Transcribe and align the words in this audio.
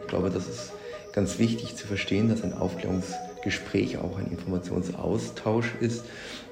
Ich 0.00 0.06
glaube, 0.08 0.30
das 0.30 0.48
ist 0.48 0.72
ganz 1.12 1.38
wichtig 1.38 1.76
zu 1.76 1.86
verstehen, 1.86 2.28
dass 2.28 2.42
ein 2.42 2.52
Aufklärungsgespräch 2.52 3.98
auch 3.98 4.18
ein 4.18 4.26
Informationsaustausch 4.30 5.74
ist, 5.80 6.04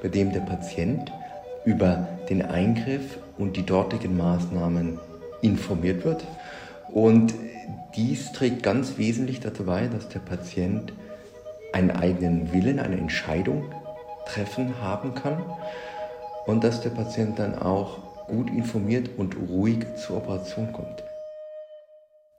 bei 0.03 0.09
dem 0.09 0.33
der 0.33 0.41
Patient 0.41 1.13
über 1.65 2.09
den 2.29 2.43
Eingriff 2.43 3.19
und 3.37 3.57
die 3.57 3.67
dortigen 3.67 4.17
Maßnahmen 4.17 4.99
informiert 5.43 6.05
wird. 6.05 6.25
Und 6.89 7.35
dies 7.97 8.33
trägt 8.33 8.63
ganz 8.63 8.97
wesentlich 8.97 9.41
dazu 9.41 9.65
bei, 9.65 9.87
dass 9.87 10.09
der 10.09 10.21
Patient 10.21 10.93
einen 11.73 11.91
eigenen 11.91 12.53
Willen, 12.53 12.79
eine 12.79 12.97
Entscheidung 12.97 13.65
treffen 14.27 14.81
haben 14.81 15.15
kann 15.15 15.43
und 16.47 16.65
dass 16.65 16.81
der 16.81 16.91
Patient 16.91 17.39
dann 17.39 17.59
auch 17.59 18.27
gut 18.27 18.51
informiert 18.51 19.11
und 19.17 19.37
ruhig 19.49 19.79
zur 19.97 20.19
Operation 20.19 20.73
kommt. 20.73 21.08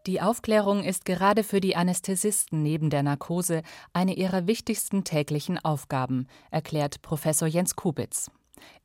Die 0.08 0.22
Aufklärung 0.22 0.84
ist 0.84 1.06
gerade 1.06 1.44
für 1.44 1.60
die 1.60 1.76
Anästhesisten 1.76 2.64
neben 2.64 2.90
der 2.90 3.04
Narkose 3.04 3.64
eine 3.92 4.14
ihrer 4.14 4.48
wichtigsten 4.48 5.04
täglichen 5.04 5.58
Aufgaben, 5.58 6.28
erklärt 6.52 7.02
Professor 7.02 7.48
Jens 7.48 7.76
Kubitz. 7.76 8.32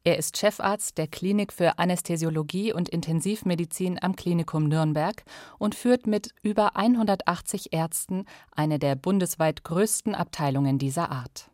Er 0.02 0.18
ist 0.18 0.36
Chefarzt 0.36 0.98
der 0.98 1.06
Klinik 1.06 1.52
für 1.52 1.78
Anästhesiologie 1.78 2.72
und 2.72 2.88
Intensivmedizin 2.88 3.98
am 4.02 4.16
Klinikum 4.16 4.68
Nürnberg 4.68 5.24
und 5.58 5.74
führt 5.74 6.06
mit 6.06 6.30
über 6.42 6.76
180 6.76 7.72
Ärzten 7.72 8.24
eine 8.52 8.78
der 8.78 8.96
bundesweit 8.96 9.64
größten 9.64 10.14
Abteilungen 10.14 10.78
dieser 10.78 11.10
Art. 11.10 11.50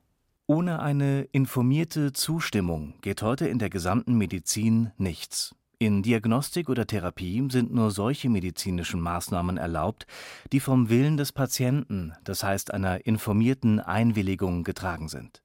Ohne 0.47 0.81
eine 0.81 1.23
informierte 1.31 2.13
Zustimmung 2.13 2.95
geht 3.03 3.23
heute 3.23 3.47
in 3.47 3.61
der 3.61 3.71
gesamten 3.71 4.19
Medizin 4.19 4.91
nichts. 4.97 5.55
In 5.83 6.03
Diagnostik 6.03 6.69
oder 6.69 6.87
Therapie 6.87 7.43
sind 7.51 7.73
nur 7.73 7.91
solche 7.91 8.29
medizinischen 8.29 9.01
Maßnahmen 9.01 9.57
erlaubt, 9.57 10.07
die 10.53 10.61
vom 10.61 10.91
Willen 10.91 11.17
des 11.17 11.33
Patienten, 11.33 12.13
das 12.23 12.45
heißt 12.45 12.75
einer 12.75 13.07
informierten 13.07 13.81
Einwilligung, 13.81 14.63
getragen 14.63 15.09
sind. 15.09 15.43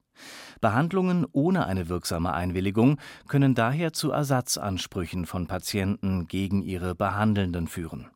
Behandlungen 0.60 1.24
ohne 1.32 1.64
eine 1.64 1.88
wirksame 1.88 2.34
Einwilligung 2.34 2.98
können 3.28 3.54
daher 3.54 3.94
zu 3.94 4.10
Ersatzansprüchen 4.10 5.24
von 5.24 5.46
Patienten 5.46 6.28
gegen 6.28 6.60
ihre 6.60 6.94
Behandelnden 6.94 7.66
führen. 7.66 8.08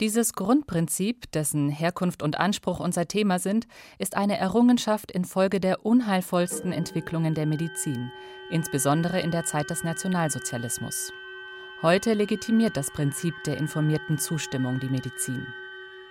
Dieses 0.00 0.34
Grundprinzip, 0.34 1.32
dessen 1.32 1.70
Herkunft 1.70 2.22
und 2.22 2.38
Anspruch 2.38 2.78
unser 2.78 3.08
Thema 3.08 3.40
sind, 3.40 3.66
ist 3.98 4.16
eine 4.16 4.38
Errungenschaft 4.38 5.10
infolge 5.10 5.58
der 5.58 5.84
unheilvollsten 5.84 6.70
Entwicklungen 6.70 7.34
der 7.34 7.46
Medizin, 7.46 8.12
insbesondere 8.52 9.18
in 9.20 9.32
der 9.32 9.44
Zeit 9.44 9.70
des 9.70 9.82
Nationalsozialismus. 9.82 11.12
Heute 11.82 12.14
legitimiert 12.14 12.76
das 12.76 12.90
Prinzip 12.90 13.34
der 13.44 13.58
informierten 13.58 14.18
Zustimmung 14.18 14.80
die 14.80 14.88
Medizin. 14.88 15.46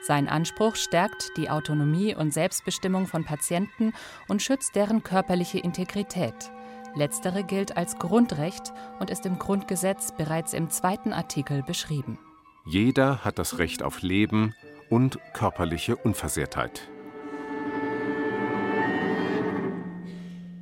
Sein 0.01 0.27
Anspruch 0.27 0.75
stärkt 0.75 1.37
die 1.37 1.49
Autonomie 1.49 2.13
und 2.13 2.33
Selbstbestimmung 2.33 3.07
von 3.07 3.23
Patienten 3.23 3.93
und 4.27 4.41
schützt 4.41 4.75
deren 4.75 5.01
körperliche 5.01 5.59
Integrität. 5.59 6.51
Letztere 6.95 7.43
gilt 7.43 7.77
als 7.77 7.97
Grundrecht 7.97 8.73
und 8.99 9.09
ist 9.09 9.25
im 9.25 9.39
Grundgesetz 9.39 10.11
bereits 10.15 10.53
im 10.53 10.69
zweiten 10.69 11.13
Artikel 11.13 11.63
beschrieben. 11.63 12.19
Jeder 12.65 13.23
hat 13.25 13.39
das 13.39 13.57
Recht 13.57 13.81
auf 13.81 14.01
Leben 14.01 14.53
und 14.89 15.17
körperliche 15.33 15.95
Unversehrtheit. 15.95 16.89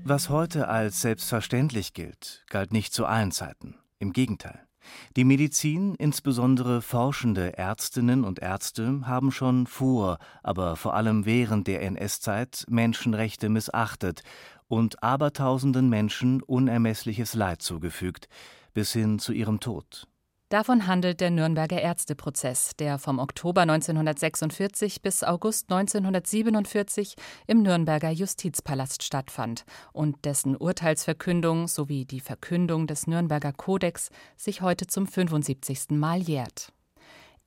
Was 0.03 0.29
heute 0.29 0.67
als 0.67 1.01
selbstverständlich 1.01 1.93
gilt, 1.93 2.43
galt 2.49 2.73
nicht 2.73 2.93
zu 2.93 3.05
allen 3.05 3.31
Zeiten. 3.31 3.75
Im 3.99 4.13
Gegenteil. 4.13 4.67
Die 5.15 5.23
Medizin, 5.23 5.95
insbesondere 5.95 6.81
forschende 6.81 7.57
Ärztinnen 7.57 8.23
und 8.23 8.39
Ärzte, 8.39 9.01
haben 9.05 9.31
schon 9.31 9.67
vor, 9.67 10.17
aber 10.43 10.75
vor 10.75 10.95
allem 10.95 11.25
während 11.25 11.67
der 11.67 11.81
NS-Zeit 11.83 12.65
Menschenrechte 12.69 13.49
missachtet 13.49 14.23
und 14.67 15.03
abertausenden 15.03 15.89
Menschen 15.89 16.41
unermessliches 16.41 17.33
Leid 17.33 17.61
zugefügt, 17.61 18.29
bis 18.73 18.93
hin 18.93 19.19
zu 19.19 19.33
ihrem 19.33 19.59
Tod. 19.59 20.07
Davon 20.51 20.85
handelt 20.85 21.21
der 21.21 21.31
Nürnberger 21.31 21.81
Ärzteprozess, 21.81 22.75
der 22.75 22.99
vom 22.99 23.19
Oktober 23.19 23.61
1946 23.61 25.01
bis 25.01 25.23
August 25.23 25.71
1947 25.71 27.15
im 27.47 27.61
Nürnberger 27.61 28.09
Justizpalast 28.09 29.01
stattfand 29.01 29.63
und 29.93 30.25
dessen 30.25 30.57
Urteilsverkündung 30.57 31.69
sowie 31.69 32.03
die 32.03 32.19
Verkündung 32.19 32.85
des 32.85 33.07
Nürnberger 33.07 33.53
Kodex 33.53 34.09
sich 34.35 34.61
heute 34.61 34.87
zum 34.87 35.07
75. 35.07 35.91
Mal 35.91 36.19
jährt. 36.19 36.73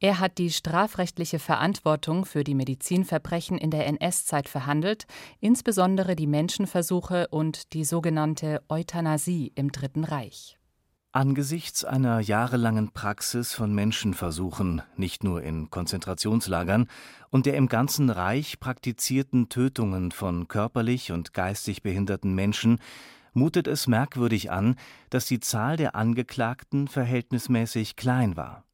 Er 0.01 0.19
hat 0.19 0.39
die 0.39 0.51
strafrechtliche 0.51 1.39
Verantwortung 1.39 2.25
für 2.25 2.43
die 2.43 2.55
Medizinverbrechen 2.55 3.59
in 3.59 3.71
der 3.71 3.87
NS-Zeit 3.87 4.49
verhandelt, 4.49 5.05
insbesondere 5.41 6.17
die 6.17 6.27
Menschenversuche 6.27 7.29
und 7.29 7.75
die 7.75 7.85
sogenannte 7.85 8.63
Euthanasie 8.71 9.53
im 9.55 9.73
Dritten 9.73 10.05
Reich. 10.05 10.57
Angesichts 11.17 11.85
einer 11.85 12.19
jahrelangen 12.19 12.91
Praxis 12.91 13.55
von 13.55 13.73
Menschenversuchen, 13.73 14.83
nicht 14.97 15.23
nur 15.23 15.45
in 15.45 15.71
Konzentrationslagern, 15.71 16.89
und 17.31 17.47
der 17.47 17.55
im 17.55 17.69
ganzen 17.69 18.11
Reich 18.11 18.59
praktizierten 18.59 19.49
Tötungen 19.49 20.11
von 20.11 20.49
körperlich 20.49 21.13
und 21.13 21.33
geistig 21.33 21.85
behinderten 21.85 22.35
Menschen, 22.35 22.81
mutet 23.33 23.69
es 23.69 23.87
merkwürdig 23.87 24.51
an, 24.51 24.75
dass 25.09 25.27
die 25.27 25.39
Zahl 25.39 25.77
der 25.77 25.95
Angeklagten 25.95 26.89
verhältnismäßig 26.89 27.95
klein 27.95 28.37
war. 28.37 28.65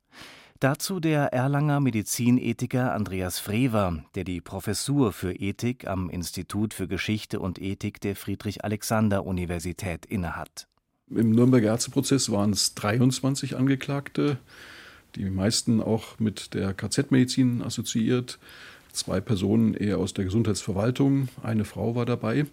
Dazu 0.61 0.99
der 0.99 1.35
Erlanger 1.35 1.81
Medizinethiker 1.81 2.95
Andreas 2.95 3.39
Frewer, 3.39 4.03
der 4.15 4.25
die 4.25 4.41
Professur 4.41 5.13
für 5.13 5.35
Ethik 5.35 5.87
am 5.87 6.09
Institut 6.09 6.73
für 6.73 6.89
Geschichte 6.89 7.39
und 7.39 7.61
Ethik 7.61 8.01
der 8.01 8.17
Friedrich-Alexander-Universität 8.17 10.07
innehat. 10.07 10.70
Im 11.15 11.33
Nürnberger 11.33 11.69
Ärzteprozess 11.69 12.31
waren 12.31 12.53
es 12.53 12.75
23 12.75 13.57
Angeklagte, 13.57 14.39
die 15.17 15.29
meisten 15.29 15.81
auch 15.81 16.21
mit 16.21 16.55
der 16.55 16.73
KZ-Medizin 16.73 17.63
assoziiert. 17.63 18.39
Zwei 18.93 19.21
Personen 19.21 19.75
eher 19.75 19.99
aus 19.99 20.15
der 20.15 20.25
Gesundheitsverwaltung, 20.25 21.29
eine 21.43 21.65
Frau 21.65 21.97
war 21.97 22.07
dabei. 22.07 22.47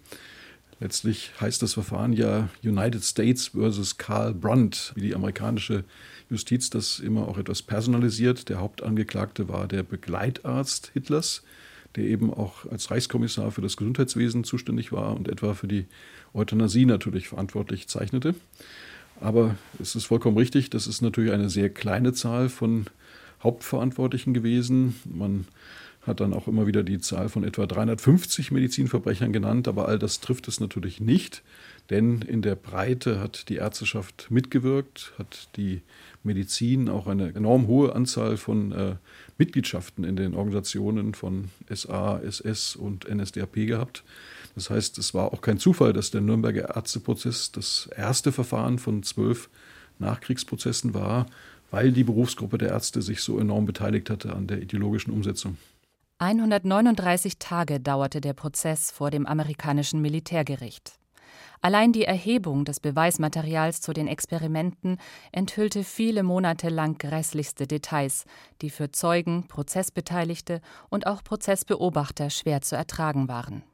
Letztlich 0.80 1.32
heißt 1.40 1.62
das 1.62 1.74
Verfahren 1.74 2.12
ja 2.12 2.48
United 2.64 3.04
States 3.04 3.48
versus 3.48 3.96
Karl 3.96 4.34
Brandt, 4.34 4.92
wie 4.96 5.02
die 5.02 5.14
amerikanische 5.14 5.84
Justiz 6.28 6.68
das 6.68 6.98
immer 6.98 7.28
auch 7.28 7.38
etwas 7.38 7.62
personalisiert. 7.62 8.48
Der 8.48 8.58
Hauptangeklagte 8.58 9.48
war 9.48 9.68
der 9.68 9.84
Begleitarzt 9.84 10.90
Hitlers, 10.94 11.42
der 11.96 12.04
eben 12.04 12.32
auch 12.32 12.66
als 12.70 12.90
Reichskommissar 12.90 13.50
für 13.50 13.62
das 13.62 13.76
Gesundheitswesen 13.76 14.44
zuständig 14.44 14.92
war 14.92 15.16
und 15.16 15.28
etwa 15.28 15.54
für 15.54 15.68
die 15.68 15.86
Euthanasie 16.34 16.86
natürlich 16.86 17.28
verantwortlich 17.28 17.88
zeichnete. 17.88 18.34
Aber 19.20 19.56
es 19.80 19.96
ist 19.96 20.06
vollkommen 20.06 20.36
richtig, 20.36 20.70
das 20.70 20.86
ist 20.86 21.02
natürlich 21.02 21.32
eine 21.32 21.50
sehr 21.50 21.70
kleine 21.70 22.12
Zahl 22.12 22.48
von 22.48 22.86
Hauptverantwortlichen 23.42 24.34
gewesen. 24.34 24.94
Man 25.04 25.46
hat 26.02 26.20
dann 26.20 26.32
auch 26.32 26.48
immer 26.48 26.66
wieder 26.66 26.82
die 26.82 26.98
Zahl 26.98 27.28
von 27.28 27.44
etwa 27.44 27.66
350 27.66 28.50
Medizinverbrechern 28.50 29.32
genannt, 29.32 29.68
aber 29.68 29.88
all 29.88 29.98
das 29.98 30.20
trifft 30.20 30.48
es 30.48 30.60
natürlich 30.60 31.00
nicht, 31.00 31.42
denn 31.90 32.22
in 32.22 32.42
der 32.42 32.54
Breite 32.54 33.20
hat 33.20 33.48
die 33.48 33.56
Ärzteschaft 33.56 34.30
mitgewirkt, 34.30 35.12
hat 35.18 35.48
die 35.56 35.82
Medizin 36.22 36.88
auch 36.88 37.06
eine 37.06 37.34
enorm 37.34 37.66
hohe 37.66 37.94
Anzahl 37.94 38.36
von 38.36 38.72
äh, 38.72 38.96
Mitgliedschaften 39.38 40.04
in 40.04 40.16
den 40.16 40.34
Organisationen 40.34 41.14
von 41.14 41.50
SA, 41.72 42.18
SS 42.18 42.76
und 42.76 43.08
NSDAP 43.08 43.54
gehabt. 43.66 44.04
Das 44.54 44.70
heißt, 44.70 44.98
es 44.98 45.14
war 45.14 45.32
auch 45.32 45.40
kein 45.40 45.58
Zufall, 45.58 45.92
dass 45.92 46.10
der 46.10 46.20
Nürnberger 46.20 46.74
Ärzteprozess 46.76 47.52
das 47.52 47.88
erste 47.96 48.32
Verfahren 48.32 48.78
von 48.78 49.04
zwölf 49.04 49.48
Nachkriegsprozessen 50.00 50.94
war, 50.94 51.26
weil 51.70 51.92
die 51.92 52.04
Berufsgruppe 52.04 52.58
der 52.58 52.70
Ärzte 52.70 53.02
sich 53.02 53.22
so 53.22 53.38
enorm 53.38 53.66
beteiligt 53.66 54.10
hatte 54.10 54.34
an 54.34 54.46
der 54.46 54.60
ideologischen 54.60 55.12
Umsetzung. 55.12 55.56
139 56.18 57.38
Tage 57.38 57.78
dauerte 57.78 58.20
der 58.20 58.32
Prozess 58.32 58.90
vor 58.90 59.10
dem 59.10 59.24
amerikanischen 59.24 60.02
Militärgericht. 60.02 60.98
Allein 61.60 61.92
die 61.92 62.04
Erhebung 62.04 62.64
des 62.64 62.78
Beweismaterials 62.78 63.80
zu 63.80 63.92
den 63.92 64.06
Experimenten 64.06 64.98
enthüllte 65.32 65.82
viele 65.82 66.22
Monate 66.22 66.68
lang 66.68 66.98
grässlichste 66.98 67.66
Details, 67.66 68.24
die 68.62 68.70
für 68.70 68.92
Zeugen, 68.92 69.48
Prozessbeteiligte 69.48 70.60
und 70.88 71.06
auch 71.06 71.24
Prozessbeobachter 71.24 72.30
schwer 72.30 72.60
zu 72.60 72.76
ertragen 72.76 73.28
waren. 73.28 73.64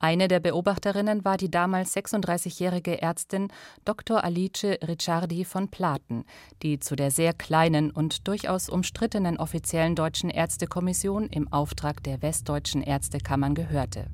Eine 0.00 0.28
der 0.28 0.38
Beobachterinnen 0.38 1.24
war 1.24 1.36
die 1.36 1.50
damals 1.50 1.96
36-jährige 1.96 3.02
Ärztin 3.02 3.48
Dr. 3.84 4.22
Alice 4.22 4.78
Ricciardi 4.86 5.44
von 5.44 5.70
Platen, 5.70 6.24
die 6.62 6.78
zu 6.78 6.94
der 6.94 7.10
sehr 7.10 7.32
kleinen 7.32 7.90
und 7.90 8.28
durchaus 8.28 8.68
umstrittenen 8.68 9.38
offiziellen 9.38 9.96
Deutschen 9.96 10.30
Ärztekommission 10.30 11.26
im 11.26 11.52
Auftrag 11.52 12.02
der 12.04 12.22
Westdeutschen 12.22 12.80
Ärztekammern 12.80 13.56
gehörte. 13.56 14.06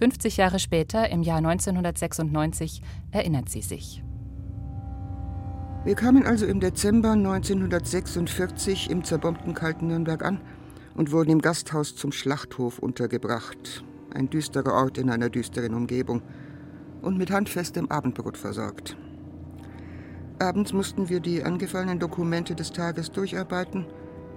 50 0.00 0.38
Jahre 0.38 0.58
später, 0.58 1.10
im 1.10 1.22
Jahr 1.22 1.38
1996, 1.38 2.80
erinnert 3.10 3.50
sie 3.50 3.60
sich. 3.60 4.02
Wir 5.84 5.94
kamen 5.94 6.24
also 6.24 6.46
im 6.46 6.58
Dezember 6.58 7.12
1946 7.12 8.88
im 8.88 9.04
zerbombten 9.04 9.52
kalten 9.52 9.88
Nürnberg 9.88 10.24
an 10.24 10.40
und 10.94 11.12
wurden 11.12 11.30
im 11.30 11.42
Gasthaus 11.42 11.96
zum 11.96 12.12
Schlachthof 12.12 12.78
untergebracht. 12.78 13.84
Ein 14.14 14.30
düsterer 14.30 14.72
Ort 14.72 14.96
in 14.96 15.10
einer 15.10 15.28
düsteren 15.28 15.74
Umgebung 15.74 16.22
und 17.02 17.18
mit 17.18 17.30
handfestem 17.30 17.90
Abendbrot 17.90 18.38
versorgt. 18.38 18.96
Abends 20.38 20.72
mussten 20.72 21.10
wir 21.10 21.20
die 21.20 21.42
angefallenen 21.42 21.98
Dokumente 21.98 22.54
des 22.54 22.72
Tages 22.72 23.10
durcharbeiten 23.10 23.84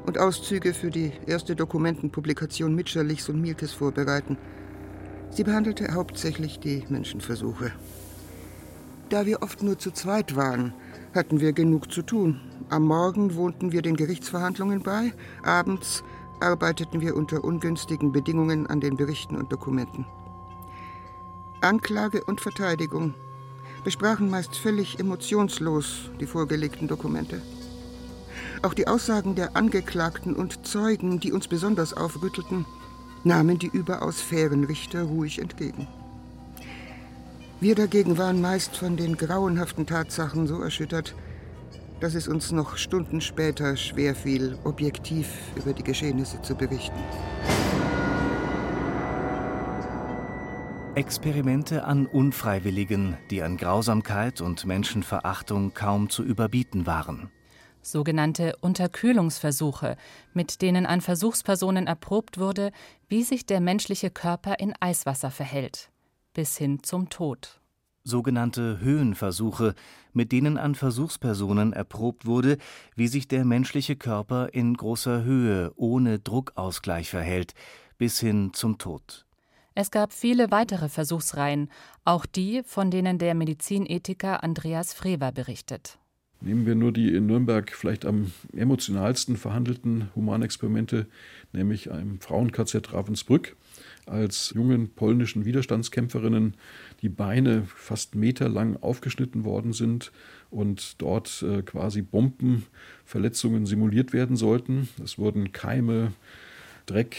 und 0.05 0.17
Auszüge 0.17 0.73
für 0.73 0.89
die 0.89 1.13
erste 1.25 1.55
Dokumentenpublikation 1.55 2.75
Mitscherlichs 2.75 3.29
und 3.29 3.39
Mielkes 3.39 3.71
vorbereiten. 3.71 4.37
Sie 5.33 5.43
behandelte 5.43 5.93
hauptsächlich 5.93 6.59
die 6.59 6.85
Menschenversuche. 6.89 7.71
Da 9.09 9.25
wir 9.25 9.41
oft 9.41 9.63
nur 9.63 9.79
zu 9.79 9.89
zweit 9.89 10.35
waren, 10.35 10.73
hatten 11.15 11.39
wir 11.39 11.53
genug 11.53 11.91
zu 11.91 12.03
tun. 12.03 12.39
Am 12.69 12.83
Morgen 12.83 13.35
wohnten 13.35 13.71
wir 13.71 13.81
den 13.81 13.95
Gerichtsverhandlungen 13.95 14.83
bei, 14.83 15.11
abends 15.43 16.03
arbeiteten 16.39 17.01
wir 17.01 17.15
unter 17.15 17.43
ungünstigen 17.43 18.11
Bedingungen 18.11 18.67
an 18.67 18.79
den 18.79 18.95
Berichten 18.95 19.35
und 19.35 19.51
Dokumenten. 19.51 20.05
Anklage 21.61 22.23
und 22.23 22.39
Verteidigung 22.39 23.15
besprachen 23.83 24.29
meist 24.29 24.55
völlig 24.55 24.99
emotionslos 24.99 26.11
die 26.19 26.27
vorgelegten 26.27 26.87
Dokumente. 26.87 27.41
Auch 28.61 28.73
die 28.73 28.87
Aussagen 28.87 29.35
der 29.35 29.55
Angeklagten 29.55 30.35
und 30.35 30.65
Zeugen, 30.65 31.19
die 31.19 31.31
uns 31.31 31.47
besonders 31.47 31.93
aufrüttelten, 31.93 32.65
nahmen 33.23 33.59
die 33.59 33.67
überaus 33.67 34.21
fairen 34.21 34.63
Richter 34.63 35.03
ruhig 35.03 35.39
entgegen. 35.39 35.87
Wir 37.59 37.75
dagegen 37.75 38.17
waren 38.17 38.41
meist 38.41 38.75
von 38.75 38.97
den 38.97 39.15
grauenhaften 39.15 39.85
Tatsachen 39.85 40.47
so 40.47 40.61
erschüttert, 40.61 41.15
dass 42.01 42.15
es 42.15 42.27
uns 42.27 42.51
noch 42.51 42.75
Stunden 42.75 43.21
später 43.21 43.77
schwer 43.77 44.15
fiel, 44.15 44.57
objektiv 44.65 45.29
über 45.55 45.71
die 45.71 45.83
Geschehnisse 45.83 46.41
zu 46.41 46.55
berichten. 46.55 46.99
Experimente 50.95 51.85
an 51.85 52.05
Unfreiwilligen, 52.05 53.17
die 53.31 53.41
an 53.41 53.57
Grausamkeit 53.57 54.41
und 54.41 54.65
Menschenverachtung 54.65 55.73
kaum 55.73 56.09
zu 56.09 56.23
überbieten 56.23 56.85
waren. 56.85 57.31
Sogenannte 57.83 58.55
Unterkühlungsversuche, 58.61 59.97
mit 60.33 60.61
denen 60.61 60.85
an 60.85 61.01
Versuchspersonen 61.01 61.85
erprobt 61.85 62.37
wurde, 62.37 62.71
wie 63.07 63.23
sich 63.23 63.45
der 63.45 63.59
menschliche 63.59 64.09
Körper 64.09 64.59
in 64.59 64.73
Eiswasser 64.79 65.29
verhält, 65.29 65.89
bis 66.33 66.57
hin 66.57 66.81
zum 66.81 67.09
Tod. 67.09 67.59
Sogenannte 68.05 68.79
Höhenversuche, 68.79 69.75
mit 70.11 70.31
denen 70.31 70.57
an 70.57 70.75
Versuchspersonen 70.75 71.71
erprobt 71.71 72.25
wurde, 72.25 72.57
wie 72.95 73.07
sich 73.07 73.27
der 73.27 73.45
menschliche 73.45 73.95
Körper 73.95 74.53
in 74.53 74.75
großer 74.75 75.23
Höhe 75.23 75.71
ohne 75.75 76.19
Druckausgleich 76.19 77.09
verhält, 77.09 77.53
bis 77.97 78.19
hin 78.19 78.51
zum 78.53 78.77
Tod. 78.77 79.25
Es 79.75 79.89
gab 79.89 80.13
viele 80.13 80.51
weitere 80.51 80.87
Versuchsreihen, 80.89 81.69
auch 82.05 82.25
die, 82.25 82.61
von 82.63 82.91
denen 82.91 83.17
der 83.17 83.33
Medizinethiker 83.33 84.43
Andreas 84.43 84.93
Frewer 84.93 85.31
berichtet. 85.31 85.97
Nehmen 86.43 86.65
wir 86.65 86.75
nur 86.75 86.91
die 86.91 87.15
in 87.15 87.25
Nürnberg 87.25 87.71
vielleicht 87.71 88.05
am 88.05 88.31
emotionalsten 88.53 89.37
verhandelten 89.37 90.09
Humanexperimente, 90.13 91.07
nämlich 91.53 91.87
im 91.87 92.19
Frauen-KZ 92.19 92.91
Ravensbrück, 92.91 93.55
als 94.05 94.51
jungen 94.53 94.89
polnischen 94.89 95.45
Widerstandskämpferinnen 95.45 96.55
die 97.01 97.07
Beine 97.07 97.63
fast 97.73 98.15
meterlang 98.15 98.75
aufgeschnitten 98.75 99.45
worden 99.45 99.71
sind 99.71 100.11
und 100.51 101.01
dort 101.01 101.43
äh, 101.43 101.61
quasi 101.61 102.01
Bombenverletzungen 102.01 103.65
simuliert 103.65 104.11
werden 104.11 104.35
sollten. 104.35 104.89
Es 105.01 105.17
wurden 105.17 105.53
Keime, 105.53 106.11
Dreck, 106.85 107.15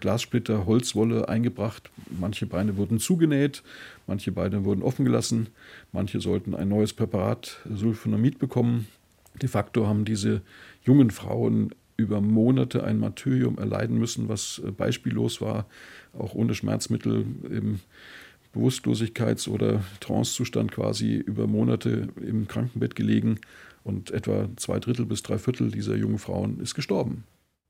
Glassplitter, 0.00 0.66
Holzwolle 0.66 1.28
eingebracht. 1.28 1.90
Manche 2.18 2.46
Beine 2.46 2.76
wurden 2.76 2.98
zugenäht, 2.98 3.62
manche 4.06 4.32
Beine 4.32 4.64
wurden 4.64 4.82
offen 4.82 5.04
gelassen, 5.04 5.48
manche 5.92 6.20
sollten 6.20 6.54
ein 6.54 6.68
neues 6.68 6.92
Präparat 6.92 7.60
Sulfonamid 7.72 8.38
bekommen. 8.38 8.86
De 9.40 9.48
facto 9.48 9.86
haben 9.86 10.04
diese 10.04 10.42
jungen 10.84 11.10
Frauen 11.10 11.74
über 11.96 12.20
Monate 12.20 12.84
ein 12.84 12.98
Martyrium 12.98 13.58
erleiden 13.58 13.98
müssen, 13.98 14.28
was 14.28 14.60
äh, 14.64 14.70
beispiellos 14.70 15.40
war, 15.40 15.66
auch 16.18 16.34
ohne 16.34 16.54
Schmerzmittel 16.54 17.24
im 17.50 17.80
Bewusstlosigkeits- 18.54 19.48
oder 19.48 19.82
Trancezustand 20.00 20.72
quasi 20.72 21.16
über 21.16 21.46
Monate 21.46 22.08
im 22.22 22.48
Krankenbett 22.48 22.96
gelegen 22.96 23.38
und 23.84 24.10
etwa 24.10 24.48
zwei 24.56 24.78
Drittel 24.78 25.06
bis 25.06 25.22
drei 25.22 25.38
Viertel 25.38 25.70
dieser 25.70 25.94
jungen 25.94 26.18
Frauen 26.18 26.60
ist 26.60 26.74
gestorben. 26.74 27.24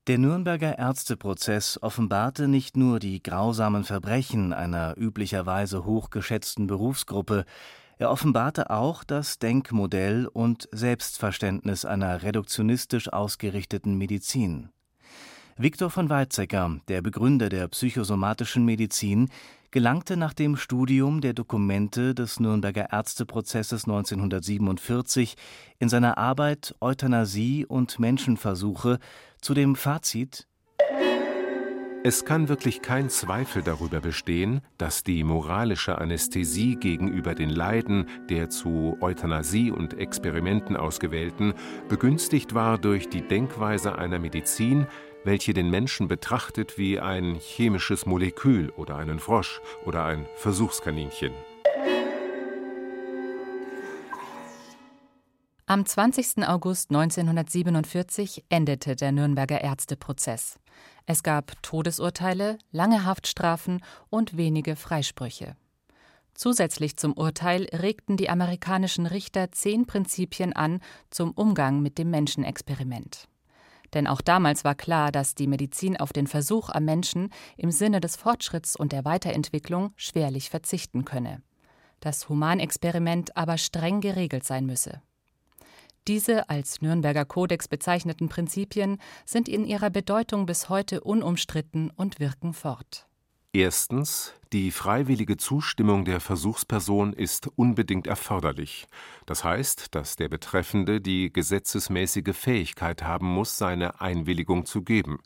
Der 0.07 0.17
Nürnberger 0.17 0.79
Ärzteprozess 0.79 1.79
offenbarte 1.81 2.47
nicht 2.47 2.77
nur 2.77 2.99
die 2.99 3.21
grausamen 3.21 3.83
Verbrechen 3.83 4.53
einer 4.53 4.97
üblicherweise 4.97 5.83
hochgeschätzten 5.83 6.65
Berufsgruppe, 6.65 7.43
er 7.97 8.09
offenbarte 8.09 8.69
auch 8.69 9.03
das 9.03 9.37
Denkmodell 9.37 10.25
und 10.27 10.69
Selbstverständnis 10.71 11.83
einer 11.83 12.23
reduktionistisch 12.23 13.11
ausgerichteten 13.11 13.97
Medizin. 13.97 14.69
Viktor 15.59 15.89
von 15.89 16.07
Weizsäcker, 16.07 16.79
der 16.87 17.01
Begründer 17.01 17.49
der 17.49 17.67
psychosomatischen 17.67 18.63
Medizin, 18.63 19.29
gelangte 19.71 20.15
nach 20.15 20.33
dem 20.33 20.55
Studium 20.55 21.19
der 21.19 21.33
Dokumente 21.33 22.13
des 22.13 22.39
Nürnberger 22.39 22.91
Ärzteprozesses 22.91 23.85
1947 23.85 25.35
in 25.79 25.89
seiner 25.89 26.19
Arbeit 26.19 26.75
Euthanasie 26.79 27.65
und 27.65 27.97
Menschenversuche 27.97 28.99
zu 29.41 29.55
dem 29.55 29.75
Fazit 29.75 30.45
es 32.03 32.23
kann 32.23 32.47
wirklich 32.47 32.81
kein 32.81 33.09
Zweifel 33.09 33.63
darüber 33.63 33.99
bestehen, 33.99 34.61
dass 34.77 35.03
die 35.03 35.25
moralische 35.25 35.97
Anästhesie 35.97 36.77
gegenüber 36.77 37.35
den 37.35 37.49
Leiden 37.49 38.05
der 38.29 38.49
zu 38.49 38.95
Euthanasie 39.01 39.71
und 39.71 39.99
Experimenten 39.99 40.77
ausgewählten 40.77 41.53
begünstigt 41.89 42.53
war 42.53 42.77
durch 42.77 43.09
die 43.09 43.27
Denkweise 43.27 43.97
einer 43.97 44.19
Medizin, 44.19 44.87
welche 45.27 45.53
den 45.53 45.69
Menschen 45.69 46.07
betrachtet 46.07 46.77
wie 46.77 47.01
ein 47.01 47.35
chemisches 47.35 48.05
Molekül 48.05 48.69
oder 48.71 48.95
einen 48.95 49.19
Frosch 49.19 49.59
oder 49.85 50.05
ein 50.05 50.25
Versuchskaninchen. 50.37 51.33
Am 55.65 55.85
20. 55.85 56.47
August 56.47 56.91
1947 56.91 58.45
endete 58.47 58.95
der 58.95 59.11
Nürnberger 59.11 59.59
Ärzteprozess. 59.59 60.59
Es 61.05 61.23
gab 61.23 61.61
Todesurteile, 61.61 62.57
lange 62.71 63.03
Haftstrafen 63.03 63.83
und 64.09 64.37
wenige 64.37 64.77
Freisprüche. 64.77 65.57
Zusätzlich 66.35 66.95
zum 66.95 67.11
Urteil 67.11 67.67
regten 67.73 68.15
die 68.15 68.29
amerikanischen 68.29 69.05
Richter 69.05 69.51
zehn 69.51 69.87
Prinzipien 69.87 70.53
an 70.53 70.79
zum 71.09 71.31
Umgang 71.31 71.81
mit 71.81 71.97
dem 71.97 72.11
Menschenexperiment. 72.11 73.27
Denn 73.93 74.07
auch 74.07 74.21
damals 74.21 74.63
war 74.63 74.75
klar, 74.75 75.11
dass 75.11 75.35
die 75.35 75.47
Medizin 75.47 75.97
auf 75.97 76.13
den 76.13 76.27
Versuch 76.27 76.69
am 76.69 76.85
Menschen 76.85 77.29
im 77.55 77.71
Sinne 77.71 77.99
des 77.99 78.15
Fortschritts 78.15 78.75
und 78.75 78.91
der 78.91 79.05
Weiterentwicklung 79.05 79.93
schwerlich 79.95 80.49
verzichten 80.49 81.05
könne. 81.05 81.41
Das 81.99 82.29
Humanexperiment 82.29 83.35
aber 83.35 83.57
streng 83.57 84.01
geregelt 84.01 84.43
sein 84.43 84.65
müsse. 84.65 85.01
Diese 86.07 86.49
als 86.49 86.81
Nürnberger 86.81 87.25
Kodex 87.25 87.67
bezeichneten 87.67 88.29
Prinzipien 88.29 88.97
sind 89.25 89.49
in 89.49 89.65
ihrer 89.65 89.89
Bedeutung 89.89 90.45
bis 90.45 90.69
heute 90.69 91.01
unumstritten 91.01 91.89
und 91.89 92.19
wirken 92.19 92.53
fort. 92.53 93.07
Erstens. 93.57 94.35
Die 94.53 94.69
freiwillige 94.69 95.35
Zustimmung 95.35 96.05
der 96.05 96.19
Versuchsperson 96.19 97.11
ist 97.11 97.49
unbedingt 97.55 98.05
erforderlich. 98.05 98.85
Das 99.25 99.43
heißt, 99.43 99.95
dass 99.95 100.15
der 100.15 100.29
Betreffende 100.29 101.01
die 101.01 101.33
gesetzesmäßige 101.33 102.35
Fähigkeit 102.35 103.01
haben 103.01 103.25
muss, 103.25 103.57
seine 103.57 103.99
Einwilligung 103.99 104.67
zu 104.67 104.83
geben, 104.83 105.17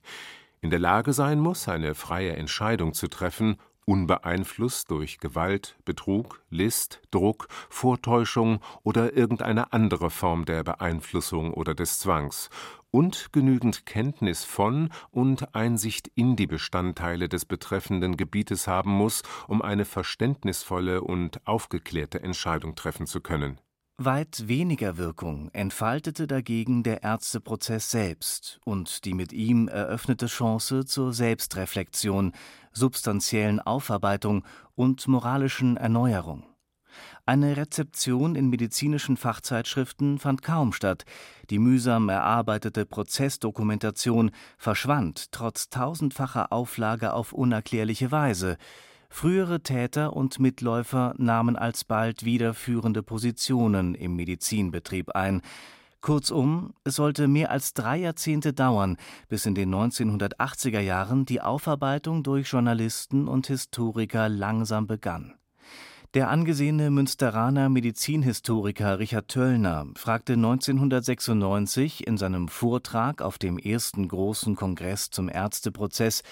in 0.61 0.69
der 0.69 0.79
Lage 0.79 1.11
sein 1.11 1.41
muss, 1.41 1.67
eine 1.67 1.93
freie 1.93 2.37
Entscheidung 2.37 2.93
zu 2.93 3.09
treffen 3.09 3.57
unbeeinflusst 3.85 4.89
durch 4.91 5.19
Gewalt, 5.19 5.77
Betrug, 5.85 6.41
List, 6.49 7.01
Druck, 7.11 7.47
Vortäuschung 7.69 8.59
oder 8.83 9.15
irgendeine 9.15 9.73
andere 9.73 10.09
Form 10.09 10.45
der 10.45 10.63
Beeinflussung 10.63 11.53
oder 11.53 11.75
des 11.75 11.99
Zwangs, 11.99 12.49
und 12.91 13.31
genügend 13.31 13.85
Kenntnis 13.85 14.43
von 14.43 14.89
und 15.11 15.55
Einsicht 15.55 16.11
in 16.15 16.35
die 16.35 16.47
Bestandteile 16.47 17.29
des 17.29 17.45
betreffenden 17.45 18.17
Gebietes 18.17 18.67
haben 18.67 18.91
muss, 18.91 19.23
um 19.47 19.61
eine 19.61 19.85
verständnisvolle 19.85 21.01
und 21.01 21.45
aufgeklärte 21.47 22.21
Entscheidung 22.21 22.75
treffen 22.75 23.07
zu 23.07 23.21
können 23.21 23.59
Weit 24.05 24.47
weniger 24.47 24.97
Wirkung 24.97 25.51
entfaltete 25.53 26.25
dagegen 26.25 26.81
der 26.81 27.03
Ärzteprozess 27.03 27.91
selbst 27.91 28.59
und 28.65 29.05
die 29.05 29.13
mit 29.13 29.31
ihm 29.31 29.67
eröffnete 29.67 30.25
Chance 30.25 30.85
zur 30.85 31.13
Selbstreflexion, 31.13 32.31
substanziellen 32.71 33.59
Aufarbeitung 33.59 34.43
und 34.73 35.07
moralischen 35.07 35.77
Erneuerung. 35.77 36.43
Eine 37.27 37.55
Rezeption 37.57 38.35
in 38.35 38.49
medizinischen 38.49 39.17
Fachzeitschriften 39.17 40.17
fand 40.17 40.41
kaum 40.41 40.73
statt. 40.73 41.05
Die 41.51 41.59
mühsam 41.59 42.09
erarbeitete 42.09 42.87
Prozessdokumentation 42.87 44.31
verschwand 44.57 45.31
trotz 45.31 45.69
tausendfacher 45.69 46.51
Auflage 46.51 47.13
auf 47.13 47.33
unerklärliche 47.33 48.11
Weise. 48.11 48.57
Frühere 49.13 49.59
Täter 49.61 50.13
und 50.15 50.39
Mitläufer 50.39 51.13
nahmen 51.17 51.57
alsbald 51.57 52.23
wieder 52.23 52.53
führende 52.53 53.03
Positionen 53.03 53.93
im 53.93 54.15
Medizinbetrieb 54.15 55.11
ein. 55.11 55.41
Kurzum, 55.99 56.73
es 56.85 56.95
sollte 56.95 57.27
mehr 57.27 57.51
als 57.51 57.73
drei 57.73 57.97
Jahrzehnte 57.97 58.53
dauern, 58.53 58.97
bis 59.27 59.45
in 59.45 59.53
den 59.53 59.71
1980er 59.75 60.79
Jahren 60.79 61.25
die 61.25 61.41
Aufarbeitung 61.41 62.23
durch 62.23 62.47
Journalisten 62.47 63.27
und 63.27 63.47
Historiker 63.47 64.29
langsam 64.29 64.87
begann. 64.87 65.35
Der 66.13 66.29
angesehene 66.29 66.91
Münsteraner 66.91 67.69
Medizinhistoriker 67.69 68.99
Richard 68.99 69.29
Töllner 69.29 69.87
fragte 69.95 70.33
1996 70.33 72.05
in 72.05 72.17
seinem 72.17 72.49
Vortrag 72.49 73.21
auf 73.21 73.37
dem 73.37 73.57
ersten 73.57 74.09
großen 74.09 74.57
Kongress 74.57 75.09
zum 75.09 75.29
Ärzteprozess 75.29 76.23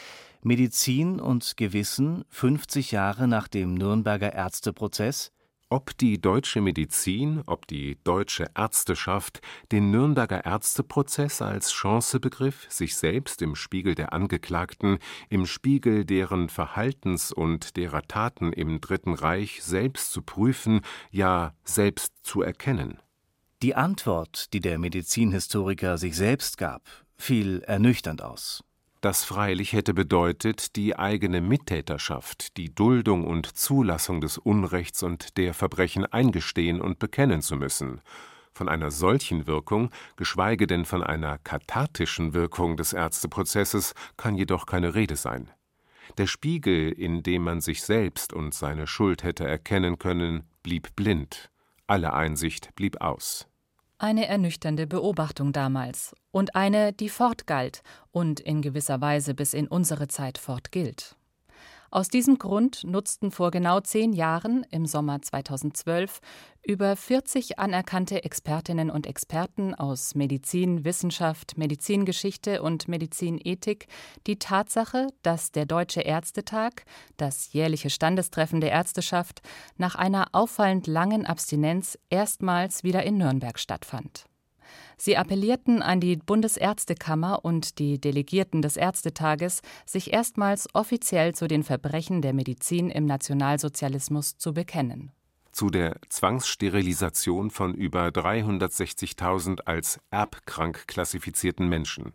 Medizin 0.42 1.22
und 1.22 1.56
Gewissen 1.56 2.26
50 2.28 2.92
Jahre 2.92 3.30
nach 3.30 3.48
dem 3.48 3.74
Nürnberger 3.74 4.34
Ärzteprozess 4.34 5.32
ob 5.70 5.96
die 5.98 6.20
deutsche 6.20 6.62
Medizin, 6.62 7.44
ob 7.46 7.68
die 7.68 7.98
deutsche 8.04 8.50
Ärzteschaft 8.56 9.42
den 9.72 9.92
Nürnberger 9.92 10.46
Ärzteprozess 10.46 11.42
als 11.42 11.72
Chance 11.72 12.20
begriff, 12.20 12.66
sich 12.70 12.96
selbst 12.96 13.42
im 13.42 13.56
Spiegel 13.56 13.96
der 13.96 14.12
Angeklagten, 14.14 14.98
im 15.30 15.46
Spiegel 15.46 16.06
deren 16.06 16.50
Verhaltens 16.50 17.32
und 17.32 17.78
derer 17.78 18.02
Taten 18.02 18.52
im 18.52 18.82
Dritten 18.82 19.14
Reich 19.14 19.64
selbst 19.64 20.12
zu 20.12 20.24
prüfen, 20.24 20.82
ja 21.12 21.54
selbst 21.64 22.14
zu 22.24 22.42
erkennen. 22.42 23.00
Die 23.62 23.76
Antwort, 23.76 24.54
die 24.54 24.62
der 24.62 24.80
Medizinhistoriker 24.80 25.98
sich 25.98 26.16
selbst 26.16 26.58
gab, 26.58 26.82
fiel 27.18 27.62
ernüchternd 27.68 28.22
aus. 28.24 28.64
Das 29.01 29.24
freilich 29.24 29.72
hätte 29.72 29.94
bedeutet, 29.94 30.75
die 30.75 31.00
eigene 31.00 31.39
Mittäterschaft, 31.39 32.58
die 32.58 32.75
Duldung 32.75 33.25
und 33.25 33.46
Zulassung 33.46 34.20
des 34.20 34.38
Unrechts 34.38 35.03
und 35.03 35.38
der 35.38 35.53
Verbrechen 35.53 36.06
eingestehen 36.06 36.82
und 36.82 37.00
bekennen 37.00 37.41
zu 37.41 37.56
müssen. 37.56 38.01
Von 38.51 38.68
einer 38.68 38.91
solchen 38.91 39.48
Wirkung, 39.48 39.89
geschweige 40.18 40.68
denn 40.68 40.84
von 40.84 41.01
einer 41.01 41.38
kathartischen 41.38 42.34
Wirkung 42.34 42.75
des 42.75 42.91
Ärzteprozesses, 42.91 43.94
kann 44.18 44.36
jedoch 44.36 44.65
keine 44.65 44.96
Rede 44.96 45.15
sein. 45.15 45.50
Der 46.18 46.27
Spiegel, 46.27 46.91
in 46.91 47.24
dem 47.24 47.44
man 47.44 47.62
sich 47.62 47.84
selbst 47.84 48.34
und 48.34 48.53
seine 48.53 48.86
Schuld 48.86 49.24
hätte 49.24 49.48
erkennen 49.48 49.98
können, 49.98 50.44
blieb 50.62 50.94
blind, 50.98 51.50
alle 51.88 52.12
Einsicht 52.12 52.75
blieb 52.75 53.00
aus. 53.00 53.49
Eine 54.01 54.27
ernüchternde 54.27 54.88
Beobachtung 54.88 55.51
damals 55.51 56.15
und 56.32 56.56
eine, 56.56 56.94
die 56.94 57.10
fortgalt 57.10 57.84
und 58.12 58.39
in 58.39 58.62
gewisser 58.62 59.01
Weise 59.01 59.34
bis 59.34 59.53
in 59.53 59.68
unsere 59.68 60.08
Zeit 60.08 60.38
fortgilt. 60.38 61.18
Aus 61.91 62.08
diesem 62.08 62.38
Grund 62.38 62.84
nutzten 62.84 63.31
vor 63.31 63.50
genau 63.50 63.79
zehn 63.79 64.13
Jahren, 64.13 64.63
im 64.69 64.86
Sommer 64.86 65.24
2012, 65.24 66.19
über 66.62 66.96
40 66.96 67.58
anerkannte 67.58 68.24
Expertinnen 68.24 68.91
und 68.91 69.08
Experten 69.08 69.74
aus 69.74 70.13
Medizin, 70.13 70.86
Wissenschaft, 70.86 71.58
Medizingeschichte 71.58 72.62
und 72.62 72.88
Medizinethik 72.88 73.88
die 74.27 74.38
Tatsache, 74.38 75.08
dass 75.24 75.51
der 75.51 75.65
Deutsche 75.65 76.01
Ärztetag, 76.01 76.84
das 77.17 77.53
jährliche 77.53 77.89
Standestreffen 77.89 78.62
der 78.62 78.72
Ärzteschaft, 78.72 79.41
nach 79.77 79.96
einer 79.96 80.27
auffallend 80.34 80.86
langen 80.86 81.25
Abstinenz 81.25 81.98
erstmals 82.12 82.84
wieder 82.84 83.01
in 83.01 83.17
Nürnberg 83.17 83.58
stattfand. 83.58 84.29
Sie 84.98 85.18
appellierten 85.18 85.82
an 85.82 86.00
die 86.00 86.18
Bundesärztekammer 86.18 87.44
und 87.44 87.80
die 87.80 88.00
Delegierten 88.00 88.62
des 88.62 88.78
Ärztetages, 88.78 89.62
sich 89.86 90.14
erstmals 90.14 90.68
offiziell 90.74 91.34
zu 91.36 91.48
den 91.48 91.64
Verbrechen 91.64 92.22
der 92.22 92.34
Medizin 92.34 92.90
im 92.90 93.06
Nationalsozialismus 93.06 94.38
zu 94.38 94.54
bekennen. 94.54 95.12
Zu 95.52 95.70
der 95.70 95.98
Zwangssterilisation 96.10 97.50
von 97.50 97.74
über 97.74 98.08
360.000 98.08 99.62
als 99.66 100.00
erbkrank 100.12 100.88
klassifizierten 100.88 101.68
Menschen, 101.68 102.14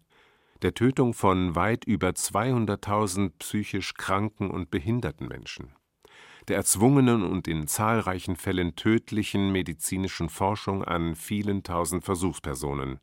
der 0.63 0.75
Tötung 0.75 1.15
von 1.15 1.55
weit 1.57 1.85
über 1.85 2.11
200.000 2.11 3.33
psychisch 3.39 3.95
kranken 3.95 4.51
und 4.51 4.71
behinderten 4.71 5.29
Menschen 5.29 5.75
der 6.49 6.57
erzwungenen 6.57 7.23
und 7.23 7.49
in 7.49 7.67
zahlreichen 7.67 8.37
Fällen 8.37 8.77
tödlichen 8.77 9.53
medizinischen 9.53 10.29
Forschung 10.29 10.85
an 10.85 11.15
vielen 11.15 11.63
tausend 11.63 12.05
Versuchspersonen, 12.05 13.01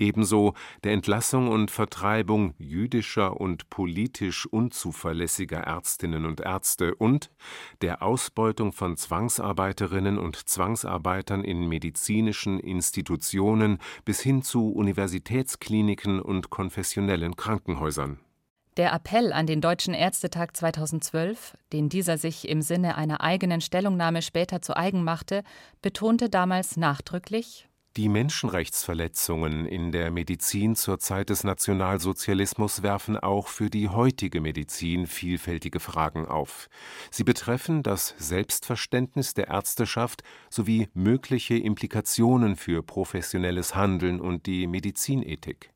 ebenso 0.00 0.54
der 0.82 0.92
Entlassung 0.92 1.48
und 1.48 1.70
Vertreibung 1.70 2.54
jüdischer 2.58 3.40
und 3.40 3.70
politisch 3.70 4.46
unzuverlässiger 4.46 5.58
Ärztinnen 5.58 6.24
und 6.24 6.40
Ärzte 6.40 6.94
und 6.94 7.30
der 7.82 8.02
Ausbeutung 8.02 8.72
von 8.72 8.96
Zwangsarbeiterinnen 8.96 10.18
und 10.18 10.36
Zwangsarbeitern 10.48 11.44
in 11.44 11.68
medizinischen 11.68 12.58
Institutionen 12.58 13.78
bis 14.04 14.20
hin 14.20 14.42
zu 14.42 14.72
Universitätskliniken 14.72 16.20
und 16.20 16.50
konfessionellen 16.50 17.36
Krankenhäusern 17.36 18.18
der 18.76 18.92
Appell 18.92 19.32
an 19.32 19.46
den 19.46 19.60
Deutschen 19.60 19.94
Ärztetag 19.94 20.56
2012, 20.56 21.56
den 21.72 21.88
dieser 21.88 22.18
sich 22.18 22.48
im 22.48 22.62
Sinne 22.62 22.96
einer 22.96 23.20
eigenen 23.20 23.60
Stellungnahme 23.60 24.22
später 24.22 24.62
zu 24.62 24.76
eigen 24.76 25.02
machte, 25.02 25.42
betonte 25.82 26.30
damals 26.30 26.76
nachdrücklich 26.76 27.68
Die 27.96 28.08
Menschenrechtsverletzungen 28.08 29.66
in 29.66 29.90
der 29.90 30.12
Medizin 30.12 30.76
zur 30.76 31.00
Zeit 31.00 31.30
des 31.30 31.42
Nationalsozialismus 31.42 32.84
werfen 32.84 33.16
auch 33.16 33.48
für 33.48 33.68
die 33.68 33.88
heutige 33.88 34.40
Medizin 34.40 35.08
vielfältige 35.08 35.80
Fragen 35.80 36.26
auf. 36.26 36.68
Sie 37.10 37.24
betreffen 37.24 37.82
das 37.82 38.14
Selbstverständnis 38.18 39.34
der 39.34 39.48
Ärzteschaft 39.48 40.22
sowie 40.48 40.88
mögliche 40.94 41.56
Implikationen 41.56 42.54
für 42.54 42.84
professionelles 42.84 43.74
Handeln 43.74 44.20
und 44.20 44.46
die 44.46 44.68
Medizinethik. 44.68 45.72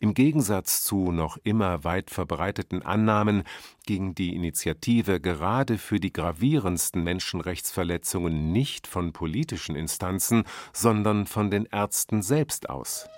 Im 0.00 0.14
Gegensatz 0.14 0.84
zu 0.84 1.12
noch 1.12 1.38
immer 1.44 1.84
weit 1.84 2.10
verbreiteten 2.10 2.82
Annahmen 2.82 3.44
ging 3.86 4.14
die 4.14 4.34
Initiative 4.34 5.20
gerade 5.20 5.78
für 5.78 6.00
die 6.00 6.12
gravierendsten 6.12 7.02
Menschenrechtsverletzungen 7.02 8.52
nicht 8.52 8.86
von 8.86 9.12
politischen 9.12 9.76
Instanzen, 9.76 10.44
sondern 10.72 11.26
von 11.26 11.50
den 11.50 11.66
Ärzten 11.66 12.22
selbst 12.22 12.68
aus 12.68 13.08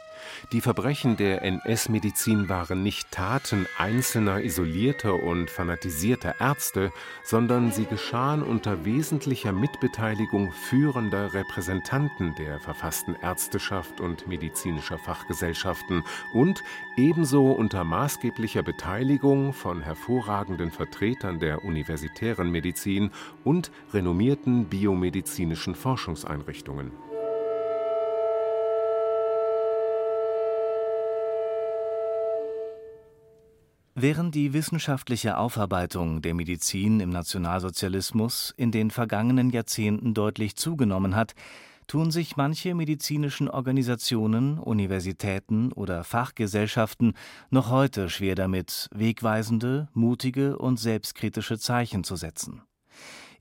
die 0.52 0.60
Verbrechen 0.60 1.16
der 1.16 1.42
NS-Medizin 1.42 2.48
waren 2.48 2.82
nicht 2.82 3.10
Taten 3.10 3.66
einzelner 3.78 4.42
isolierter 4.42 5.22
und 5.22 5.50
fanatisierter 5.50 6.36
Ärzte, 6.40 6.92
sondern 7.22 7.72
sie 7.72 7.86
geschahen 7.86 8.42
unter 8.42 8.84
wesentlicher 8.84 9.52
Mitbeteiligung 9.52 10.52
führender 10.52 11.34
Repräsentanten 11.34 12.34
der 12.36 12.60
verfassten 12.60 13.16
Ärzteschaft 13.22 14.00
und 14.00 14.26
medizinischer 14.26 14.98
Fachgesellschaften 14.98 16.04
und 16.32 16.62
ebenso 16.96 17.50
unter 17.52 17.84
maßgeblicher 17.84 18.62
Beteiligung 18.62 19.52
von 19.52 19.80
hervorragenden 19.82 20.70
Vertretern 20.70 21.40
der 21.40 21.64
universitären 21.64 22.50
Medizin 22.50 23.10
und 23.44 23.70
renommierten 23.92 24.66
biomedizinischen 24.66 25.74
Forschungseinrichtungen. 25.74 27.07
Während 34.00 34.36
die 34.36 34.52
wissenschaftliche 34.52 35.38
Aufarbeitung 35.38 36.22
der 36.22 36.32
Medizin 36.32 37.00
im 37.00 37.10
Nationalsozialismus 37.10 38.54
in 38.56 38.70
den 38.70 38.92
vergangenen 38.92 39.50
Jahrzehnten 39.50 40.14
deutlich 40.14 40.54
zugenommen 40.54 41.16
hat, 41.16 41.34
tun 41.88 42.12
sich 42.12 42.36
manche 42.36 42.76
medizinischen 42.76 43.48
Organisationen, 43.48 44.60
Universitäten 44.60 45.72
oder 45.72 46.04
Fachgesellschaften 46.04 47.14
noch 47.50 47.70
heute 47.70 48.08
schwer 48.08 48.36
damit, 48.36 48.88
wegweisende, 48.94 49.88
mutige 49.94 50.58
und 50.58 50.78
selbstkritische 50.78 51.58
Zeichen 51.58 52.04
zu 52.04 52.14
setzen. 52.14 52.62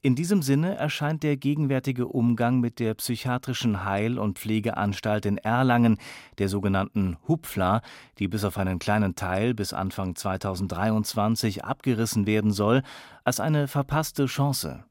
In 0.02 0.16
diesem 0.16 0.42
Sinne 0.42 0.76
erscheint 0.76 1.24
der 1.24 1.38
gegenwärtige 1.38 2.08
Umgang 2.08 2.60
mit 2.60 2.80
der 2.80 2.94
psychiatrischen 2.94 3.84
Heil- 3.84 4.20
und 4.20 4.38
Pflegeanstalt 4.38 5.26
in 5.26 5.38
Erlangen, 5.38 5.98
der 6.38 6.50
sogenannten 6.50 7.18
HUPFLA, 7.28 7.82
die 8.20 8.28
bis 8.28 8.44
auf 8.44 8.58
einen 8.58 8.78
kleinen 8.78 9.16
Teil 9.16 9.56
bis 9.56 9.74
Anfang 9.74 10.16
2023 10.16 11.66
abgerissen 11.66 12.28
werden 12.28 12.52
soll, 12.52 12.84
als 13.24 13.40
eine 13.40 13.68
verpasste 13.68 14.28
Chance. 14.28 14.84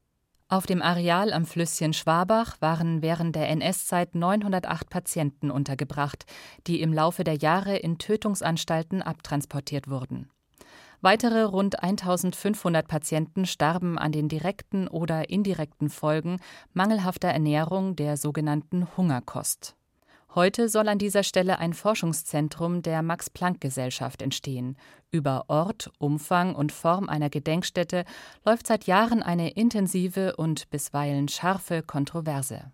Auf 0.49 0.65
dem 0.65 0.81
Areal 0.81 1.33
am 1.33 1.45
Flüsschen 1.45 1.93
Schwabach 1.93 2.61
waren 2.61 3.01
während 3.01 3.35
der 3.35 3.49
NS-Zeit 3.49 4.15
908 4.15 4.89
Patienten 4.89 5.51
untergebracht, 5.51 6.25
die 6.67 6.81
im 6.81 6.93
Laufe 6.93 7.25
der 7.25 7.35
Jahre 7.35 7.75
in 7.75 7.97
Tötungsanstalten 7.97 9.01
abtransportiert 9.01 9.89
wurden. 9.89 10.29
Weitere 11.01 11.43
rund 11.43 11.83
1500 11.83 12.87
Patienten 12.87 13.45
starben 13.45 13.99
an 13.99 14.11
den 14.11 14.29
direkten 14.29 14.87
oder 14.87 15.29
indirekten 15.29 15.89
Folgen 15.89 16.39
mangelhafter 16.73 17.27
Ernährung 17.27 17.95
der 17.95 18.17
sogenannten 18.17 18.87
Hungerkost. 18.97 19.75
Heute 20.33 20.69
soll 20.69 20.87
an 20.87 20.99
dieser 20.99 21.23
Stelle 21.23 21.59
ein 21.59 21.73
Forschungszentrum 21.73 22.81
der 22.81 23.01
Max-Planck-Gesellschaft 23.01 24.21
entstehen. 24.21 24.77
Über 25.09 25.45
Ort, 25.47 25.91
Umfang 25.99 26.53
und 26.53 26.71
Form 26.71 27.09
einer 27.09 27.29
Gedenkstätte 27.29 28.03
läuft 28.45 28.67
seit 28.67 28.85
Jahren 28.85 29.23
eine 29.23 29.51
intensive 29.51 30.35
und 30.35 30.69
bisweilen 30.69 31.27
scharfe 31.27 31.81
Kontroverse. 31.81 32.71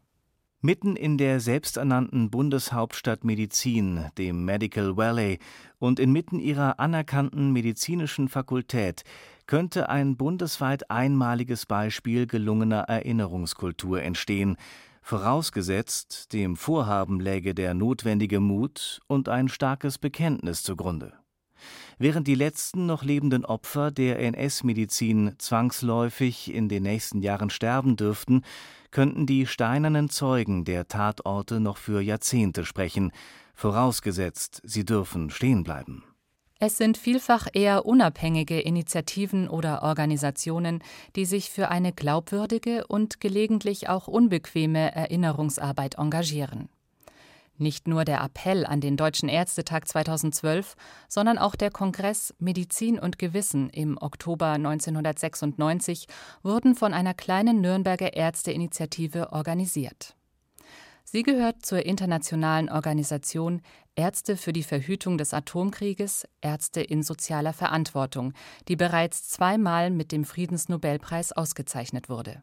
Mitten 0.66 0.96
in 0.96 1.18
der 1.18 1.42
selbsternannten 1.42 2.30
Bundeshauptstadt 2.30 3.26
Medizin, 3.26 4.06
dem 4.18 4.46
Medical 4.46 4.96
Valley, 4.96 5.40
und 5.78 6.00
inmitten 6.00 6.40
ihrer 6.40 6.80
anerkannten 6.80 7.52
medizinischen 7.52 8.30
Fakultät 8.30 9.04
könnte 9.46 9.90
ein 9.90 10.16
bundesweit 10.16 10.90
einmaliges 10.90 11.66
Beispiel 11.66 12.28
gelungener 12.28 12.84
Erinnerungskultur 12.84 14.02
entstehen, 14.04 14.56
vorausgesetzt, 15.02 16.32
dem 16.32 16.56
Vorhaben 16.56 17.20
läge 17.20 17.54
der 17.54 17.74
notwendige 17.74 18.40
Mut 18.40 19.02
und 19.08 19.28
ein 19.28 19.50
starkes 19.50 19.98
Bekenntnis 19.98 20.64
zugrunde. 20.64 21.12
Während 21.98 22.26
die 22.26 22.36
letzten 22.36 22.86
noch 22.86 23.04
lebenden 23.04 23.44
Opfer 23.44 23.92
der 23.92 24.18
NS-Medizin 24.20 25.36
zwangsläufig 25.40 26.54
in 26.54 26.70
den 26.70 26.84
nächsten 26.84 27.22
Jahren 27.22 27.50
sterben 27.50 27.98
dürften, 27.98 28.44
könnten 28.94 29.26
die 29.26 29.46
steinernen 29.46 30.08
Zeugen 30.08 30.64
der 30.64 30.88
Tatorte 30.88 31.60
noch 31.60 31.76
für 31.78 32.00
Jahrzehnte 32.00 32.64
sprechen, 32.64 33.12
vorausgesetzt, 33.54 34.62
sie 34.64 34.86
dürfen 34.86 35.30
stehen 35.30 35.64
bleiben. 35.64 36.06
Es 36.60 36.78
sind 36.78 36.98
vielfach 36.98 37.48
eher 37.52 37.86
unabhängige 37.86 38.62
Initiativen 38.62 39.50
oder 39.50 39.84
Organisationen, 39.84 40.82
die 41.18 41.26
sich 41.26 41.50
für 41.50 41.68
eine 41.68 41.92
glaubwürdige 41.92 42.88
und 42.88 43.20
gelegentlich 43.20 43.90
auch 43.90 44.08
unbequeme 44.08 44.96
Erinnerungsarbeit 44.96 45.96
engagieren. 45.98 46.70
Nicht 47.58 47.88
nur 47.88 48.04
der 48.04 48.22
Appell 48.22 48.66
an 48.66 48.82
den 48.82 48.98
Deutschen 48.98 49.30
Ärztetag 49.30 49.88
2012, 49.88 50.76
sondern 51.08 51.38
auch 51.38 51.56
der 51.56 51.70
Kongress 51.70 52.34
Medizin 52.40 52.98
und 52.98 53.20
Gewissen 53.20 53.70
im 53.70 53.98
Oktober 54.02 54.54
1996 54.54 56.08
wurden 56.42 56.76
von 56.76 56.94
einer 56.94 57.14
kleinen 57.14 57.62
Nürnberger 57.62 58.14
Ärzteinitiative 58.14 59.32
organisiert. 59.32 60.16
Sie 61.04 61.22
gehört 61.22 61.64
zur 61.64 61.86
internationalen 61.86 62.70
Organisation 62.70 63.62
Ärzte 63.96 64.36
für 64.36 64.52
die 64.52 64.64
Verhütung 64.64 65.20
des 65.20 65.34
Atomkrieges, 65.34 66.28
Ärzte 66.42 66.82
in 66.82 67.04
sozialer 67.04 67.54
Verantwortung, 67.54 68.34
die 68.68 68.76
bereits 68.76 69.30
zweimal 69.30 69.92
mit 69.92 70.12
dem 70.12 70.26
Friedensnobelpreis 70.26 71.32
ausgezeichnet 71.32 72.10
wurde. 72.10 72.42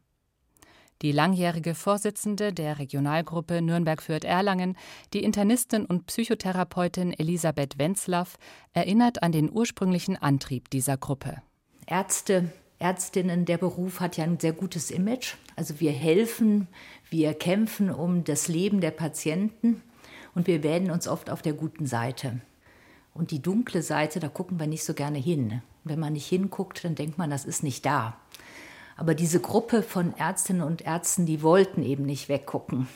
Die 1.03 1.13
langjährige 1.13 1.75
Vorsitzende 1.75 2.53
der 2.53 2.79
Regionalgruppe 2.79 3.63
Nürnberg-Fürth-Erlangen, 3.63 4.77
die 5.15 5.25
Internistin 5.25 5.87
und 5.87 6.05
Psychotherapeutin 6.05 7.19
Elisabeth 7.19 7.79
Wenzlaff, 7.79 8.37
erinnert 8.75 9.23
an 9.23 9.33
den 9.33 9.51
ursprünglichen 9.51 10.19
Antrieb 10.19 10.69
dieser 10.69 10.99
Gruppe. 10.99 11.41
Ärzte, 11.87 12.53
Ärztinnen, 12.79 13.47
der 13.47 13.57
Beruf 13.57 14.01
hat 14.01 14.19
ja 14.19 14.25
ein 14.25 14.39
sehr 14.39 14.53
gutes 14.53 14.91
Image. 14.91 15.37
Also 15.57 15.81
wir 15.81 15.93
helfen, 15.93 16.69
wir 17.09 17.33
kämpfen 17.33 17.91
um 17.91 18.25
das 18.25 18.49
Leben 18.49 18.83
der 18.83 18.91
Patienten 18.91 19.83
und 20.35 20.47
wir 20.47 20.63
wählen 20.63 20.91
uns 20.91 21.09
oft 21.09 21.31
auf 21.31 21.41
der 21.41 21.55
guten 21.55 21.87
Seite. 21.87 22.41
Und 23.15 23.31
die 23.31 23.41
dunkle 23.43 23.83
Seite, 23.83 24.21
da 24.21 24.29
gucken 24.29 24.61
wir 24.61 24.67
nicht 24.67 24.85
so 24.85 24.93
gerne 24.93 25.19
hin. 25.19 25.63
Wenn 25.83 25.99
man 25.99 26.13
nicht 26.13 26.27
hinguckt, 26.27 26.85
dann 26.85 26.95
denkt 26.95 27.17
man, 27.17 27.31
das 27.31 27.47
ist 27.47 27.63
nicht 27.63 27.87
da. 27.87 28.19
Aber 29.01 29.15
diese 29.15 29.41
Gruppe 29.41 29.83
von 29.83 30.15
Ärztinnen 30.19 30.61
und 30.61 30.83
Ärzten, 30.83 31.25
die 31.25 31.41
wollten 31.41 31.83
eben 31.83 32.05
nicht 32.05 32.29
weggucken. 32.29 32.87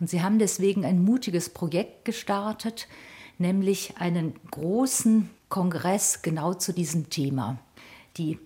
Und 0.00 0.10
sie 0.10 0.20
haben 0.20 0.40
deswegen 0.40 0.84
ein 0.84 1.00
mutiges 1.00 1.48
Projekt 1.48 2.04
gestartet, 2.04 2.88
nämlich 3.38 3.98
einen 3.98 4.34
großen 4.50 5.30
Kongress 5.48 6.22
genau 6.22 6.54
zu 6.54 6.72
diesem 6.72 7.08
Thema. 7.08 7.56
Die 8.16 8.40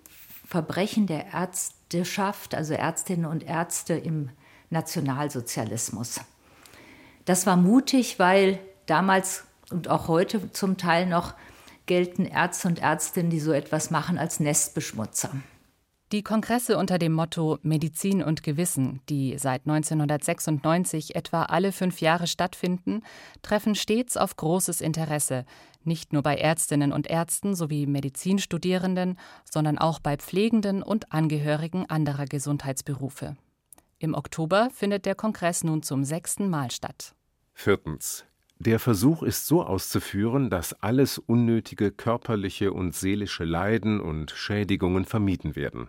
Verbrechen 0.47 1.07
der 1.07 1.33
Ärzteschaft, 1.33 2.55
also 2.55 2.75
Ärztinnen 2.75 3.25
und 3.25 3.43
Ärzte 3.43 3.95
im 3.95 4.29
Nationalsozialismus. 4.69 6.21
Das 7.25 7.47
war 7.47 7.57
mutig, 7.57 8.19
weil 8.19 8.59
damals 8.85 9.45
und 9.71 9.89
auch 9.89 10.09
heute 10.09 10.53
zum 10.53 10.77
Teil 10.77 11.07
noch 11.07 11.33
gelten 11.87 12.27
Ärzte 12.27 12.69
und 12.69 12.81
Ärztinnen, 12.81 13.31
die 13.31 13.41
so 13.41 13.53
etwas 13.53 13.91
machen, 13.91 14.19
als 14.19 14.41
Nestbeschmutzer. 14.41 15.31
Die 16.12 16.23
Kongresse 16.23 16.79
unter 16.79 16.99
dem 16.99 17.12
Motto 17.12 17.59
Medizin 17.62 18.23
und 18.23 18.45
Gewissen, 18.45 19.01
die 19.09 19.38
seit 19.38 19.62
1996 19.66 21.16
etwa 21.16 21.42
alle 21.42 21.73
fünf 21.73 22.01
Jahre 22.01 22.29
stattfinden, 22.29 23.03
treffen 23.42 23.75
stets 23.75 24.16
auf 24.16 24.37
großes 24.37 24.81
Interesse, 24.81 25.45
nicht 25.83 26.12
nur 26.12 26.23
bei 26.23 26.37
Ärztinnen 26.37 26.92
und 26.92 27.09
Ärzten 27.09 27.57
sowie 27.57 27.87
Medizinstudierenden, 27.87 29.19
sondern 29.51 29.79
auch 29.79 29.99
bei 29.99 30.16
Pflegenden 30.16 30.85
und 30.85 31.12
Angehörigen 31.12 31.90
anderer 31.90 32.27
Gesundheitsberufe. 32.27 33.37
Im 33.99 34.14
Oktober 34.14 34.69
findet 34.73 35.07
der 35.07 35.16
Kongress 35.16 35.64
nun 35.64 35.83
zum 35.83 36.05
sechsten 36.05 36.49
Mal 36.49 36.71
statt. 36.71 37.16
Viertens. 37.53 38.25
Der 38.59 38.79
Versuch 38.79 39.23
ist 39.23 39.47
so 39.47 39.62
auszuführen, 39.62 40.49
dass 40.49 40.73
alles 40.83 41.19
unnötige 41.19 41.90
körperliche 41.90 42.73
und 42.73 42.95
seelische 42.95 43.45
Leiden 43.45 44.01
und 44.01 44.31
Schädigungen 44.31 45.05
vermieden 45.05 45.57
werden. 45.57 45.88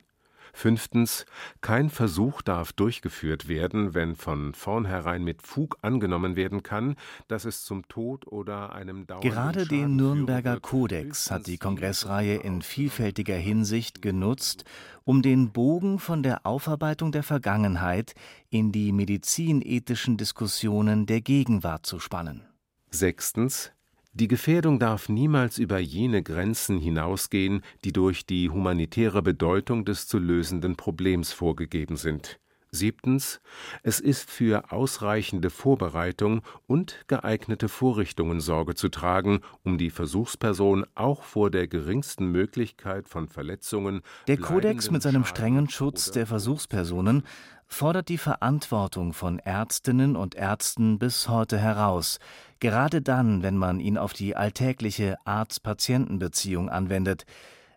Fünftens. 0.58 1.26
Kein 1.62 1.90
Versuch 1.90 2.42
darf 2.42 2.74
durchgeführt 2.74 3.48
werden, 3.48 3.94
wenn 3.94 4.16
von 4.16 4.54
vornherein 4.54 5.24
mit 5.24 5.44
Fug 5.44 5.78
angenommen 5.82 6.36
werden 6.36 6.64
kann, 6.64 6.96
dass 7.28 7.46
es 7.46 7.64
zum 7.64 7.88
Tod 7.88 8.28
oder 8.28 8.74
einem 8.74 9.06
dauernden 9.06 9.30
Gerade 9.32 9.68
den 9.68 9.96
Nürnberger 9.96 10.60
Kodex 10.60 11.30
hat 11.32 11.48
die 11.48 11.60
Kongressreihe 11.60 12.38
in 12.38 12.64
vielfältiger 12.64 13.36
Hinsicht 13.36 14.02
genutzt, 14.02 14.66
um 15.04 15.22
den 15.22 15.52
Bogen 15.52 16.00
von 16.00 16.24
der 16.24 16.46
Aufarbeitung 16.46 17.12
der 17.12 17.24
Vergangenheit 17.24 18.14
in 18.50 18.72
die 18.72 18.92
medizinethischen 18.92 20.18
Diskussionen 20.18 21.06
der 21.06 21.22
Gegenwart 21.22 21.86
zu 21.86 22.00
spannen. 22.00 22.48
Sechstens. 22.90 23.72
Die 24.14 24.28
Gefährdung 24.28 24.80
darf 24.80 25.10
niemals 25.10 25.60
über 25.60 25.78
jene 25.78 26.24
Grenzen 26.24 26.80
hinausgehen, 26.80 27.62
die 27.84 27.92
durch 27.92 28.26
die 28.26 28.50
humanitäre 28.50 29.22
Bedeutung 29.22 29.86
des 29.86 30.08
zu 30.08 30.18
lösenden 30.18 30.76
Problems 30.76 31.32
vorgegeben 31.34 31.98
sind. 31.98 32.40
Siebtens. 32.72 33.40
Es 33.84 34.00
ist 34.00 34.30
für 34.30 34.72
ausreichende 34.72 35.50
Vorbereitung 35.50 36.42
und 36.68 37.06
geeignete 37.08 37.70
Vorrichtungen 37.70 38.42
Sorge 38.42 38.76
zu 38.76 38.90
tragen, 38.90 39.42
um 39.64 39.78
die 39.78 39.90
Versuchsperson 39.90 40.86
auch 40.96 41.24
vor 41.24 41.50
der 41.50 41.68
geringsten 41.68 42.32
Möglichkeit 42.32 43.08
von 43.08 43.28
Verletzungen. 43.28 44.02
Der 44.28 44.38
Kodex 44.38 44.92
mit 44.92 45.02
seinem 45.02 45.26
strengen 45.26 45.70
Schutz 45.70 46.12
der 46.12 46.28
Versuchspersonen 46.28 47.24
fordert 47.68 48.10
die 48.10 48.18
Verantwortung 48.18 49.14
von 49.14 49.40
Ärztinnen 49.40 50.16
und 50.16 50.36
Ärzten 50.36 51.00
bis 51.00 51.30
heute 51.30 51.58
heraus, 51.58 52.20
gerade 52.60 53.02
dann, 53.02 53.44
wenn 53.44 53.58
man 53.58 53.80
ihn 53.80 53.98
auf 53.98 54.14
die 54.14 54.36
alltägliche 54.36 55.18
Arzt-Patienten-Beziehung 55.26 56.70
anwendet. 56.70 57.26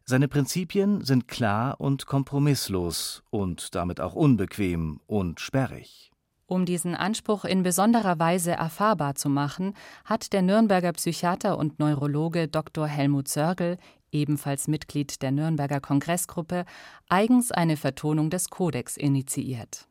Seine 0.05 0.29
Prinzipien 0.29 1.05
sind 1.05 1.29
klar 1.29 1.81
und 1.81 2.07
kompromisslos 2.07 3.23
und 3.31 3.75
damit 3.75 4.01
auch 4.01 4.15
unbequem 4.15 5.01
und 5.07 5.41
sperrig. 5.41 6.11
Um 6.47 6.65
diesen 6.65 6.97
Anspruch 6.97 7.45
in 7.45 7.63
besonderer 7.63 8.19
Weise 8.19 8.51
erfahrbar 8.51 9.15
zu 9.15 9.29
machen, 9.29 9.75
hat 10.05 10.33
der 10.33 10.43
Nürnberger 10.43 10.93
Psychiater 10.95 11.57
und 11.57 11.79
Neurologe 11.79 12.49
Dr. 12.49 12.89
Helmut 12.89 13.29
Sörgel, 13.29 13.79
ebenfalls 14.13 14.69
Mitglied 14.69 15.23
der 15.23 15.31
Nürnberger 15.31 15.81
Kongressgruppe, 15.81 16.65
eigens 17.09 17.53
eine 17.53 17.77
Vertonung 17.77 18.31
des 18.31 18.51
Kodex 18.51 18.97
initiiert. 18.97 19.87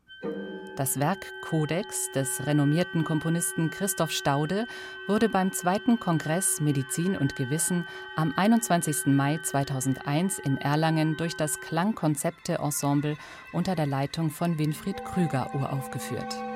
Das 0.79 0.97
Werk 0.97 1.25
Codex 1.41 2.10
des 2.13 2.45
renommierten 2.45 3.03
Komponisten 3.03 3.69
Christoph 3.69 4.12
Staude 4.12 4.65
wurde 5.08 5.27
beim 5.27 5.51
zweiten 5.51 5.99
Kongress 5.99 6.62
Medizin 6.62 7.17
und 7.17 7.36
Gewissen 7.36 7.86
am 8.15 8.34
21. 8.34 9.08
Mai 9.08 9.39
2001 9.39 10.39
in 10.39 10.58
Erlangen 10.58 11.17
durch 11.17 11.36
das 11.36 11.60
Klangkonzepte-Ensemble 11.60 13.17
unter 13.51 13.75
der 13.75 13.88
Leitung 13.88 14.29
von 14.29 14.58
Winfried 14.58 15.03
Krüger 15.03 15.53
uraufgeführt. 15.53 16.48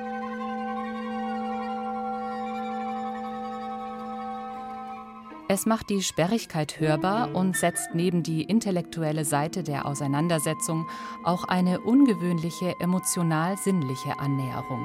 Es 5.54 5.66
macht 5.66 5.88
die 5.88 6.02
Sperrigkeit 6.02 6.80
hörbar 6.80 7.32
und 7.32 7.56
setzt 7.56 7.94
neben 7.94 8.24
die 8.24 8.42
intellektuelle 8.42 9.24
Seite 9.24 9.62
der 9.62 9.86
Auseinandersetzung 9.86 10.88
auch 11.22 11.44
eine 11.44 11.78
ungewöhnliche 11.78 12.74
emotional-sinnliche 12.80 14.18
Annäherung. 14.18 14.84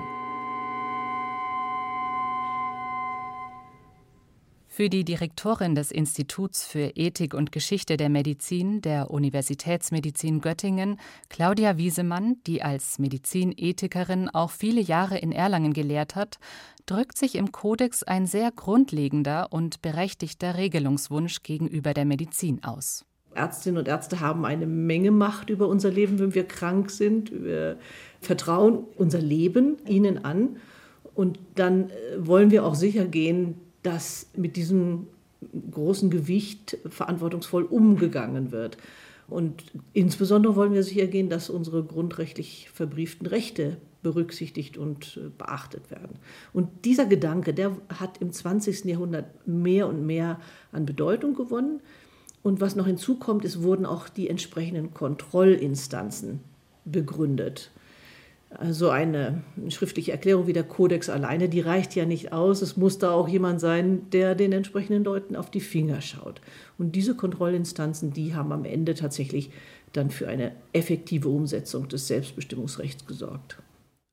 Für 4.80 4.88
die 4.88 5.04
Direktorin 5.04 5.76
des 5.76 5.92
Instituts 5.92 6.65
für 6.65 6.94
Ethik 6.96 7.34
und 7.34 7.52
Geschichte 7.52 7.98
der 7.98 8.08
Medizin 8.08 8.80
der 8.80 9.12
Universitätsmedizin 9.12 10.39
Göttingen, 10.39 10.96
Claudia 11.28 11.78
Wiesemann, 11.78 12.38
die 12.48 12.62
als 12.62 12.98
Medizinethikerin 12.98 14.30
auch 14.30 14.52
viele 14.52 14.80
Jahre 14.80 15.18
in 15.18 15.34
Erlangen 15.34 15.74
gelehrt 15.74 16.15
hat, 16.15 16.39
drückt 16.86 17.18
sich 17.18 17.36
im 17.36 17.52
Kodex 17.52 18.04
ein 18.04 18.26
sehr 18.26 18.52
grundlegender 18.52 19.52
und 19.52 19.82
berechtigter 19.82 20.56
Regelungswunsch 20.56 21.44
gegenüber 21.44 21.94
der 21.94 22.06
Medizin 22.06 22.63
aus. 22.63 23.04
Ärztinnen 23.36 23.80
und 23.80 23.89
Ärzte 23.89 24.22
haben 24.22 24.46
eine 24.46 24.65
Menge 24.65 25.12
Macht 25.12 25.50
über 25.50 25.68
unser 25.68 25.92
Leben, 25.92 26.20
wenn 26.20 26.36
wir 26.36 26.48
krank 26.48 26.89
sind. 26.89 27.34
Wir 27.34 27.78
vertrauen 28.22 28.86
unser 28.96 29.20
Leben 29.20 29.76
ihnen 29.86 30.24
an. 30.24 30.56
Und 31.15 31.38
dann 31.56 31.89
äh, 31.89 31.94
wollen 32.18 32.50
wir 32.50 32.63
auch 32.63 32.76
sicher 32.76 33.04
gehen, 33.04 33.56
dass 33.84 34.28
mit 34.36 34.56
diesem 34.56 35.08
großen 35.72 36.10
Gewicht 36.10 36.78
verantwortungsvoll 36.89 37.63
umgegangen 37.63 38.52
wird. 38.52 38.78
Und 39.28 39.63
insbesondere 39.94 40.56
wollen 40.56 40.74
wir 40.74 40.84
sicher 40.84 41.08
gehen, 41.08 41.30
dass 41.30 41.50
unsere 41.50 41.84
grundrechtlich 41.84 42.70
verbrieften 42.74 43.28
Rechte 43.28 43.78
berücksichtigt 44.02 44.78
und 44.78 45.18
äh, 45.18 45.30
beachtet 45.38 45.92
werden. 45.92 46.18
Und 46.54 46.86
dieser 46.86 47.06
Gedanke, 47.06 47.54
der 47.54 47.76
hat 47.89 48.20
im 48.22 48.32
20. 48.32 48.86
Jahrhundert 48.86 49.48
mehr 49.48 49.88
und 49.88 50.06
mehr 50.06 50.39
an 50.72 50.86
Bedeutung 50.86 51.36
gewonnen. 51.36 51.82
Und 52.42 52.62
was 52.62 52.76
noch 52.76 52.88
hinzukommt, 52.88 53.44
es 53.44 53.62
wurden 53.62 53.86
auch 53.86 54.08
die 54.08 54.30
entsprechenden 54.30 54.94
Kontrollinstanzen 54.94 56.39
begründet. 56.86 57.72
Also 58.50 58.90
eine 58.90 59.44
schriftliche 59.70 60.12
Erklärung 60.12 60.48
wie 60.48 60.54
der 60.54 60.64
Kodex 60.64 61.08
alleine, 61.08 61.50
die 61.50 61.60
reicht 61.60 61.96
ja 61.96 62.06
nicht 62.06 62.34
aus. 62.34 62.64
Es 62.64 62.78
muss 62.78 62.98
da 62.98 63.12
auch 63.12 63.28
jemand 63.28 63.60
sein, 63.60 64.10
der 64.10 64.34
den 64.34 64.52
entsprechenden 64.52 65.04
Leuten 65.04 65.36
auf 65.36 65.52
die 65.52 65.62
Finger 65.62 66.02
schaut. 66.02 66.42
Und 66.78 66.96
diese 66.96 67.16
Kontrollinstanzen, 67.16 68.12
die 68.12 68.34
haben 68.34 68.52
am 68.52 68.66
Ende 68.66 68.96
tatsächlich 68.96 69.52
dann 69.94 70.10
für 70.10 70.28
eine 70.28 70.54
effektive 70.74 71.30
Umsetzung 71.30 71.88
des 71.90 72.08
Selbstbestimmungsrechts 72.08 73.06
gesorgt. 73.06 73.60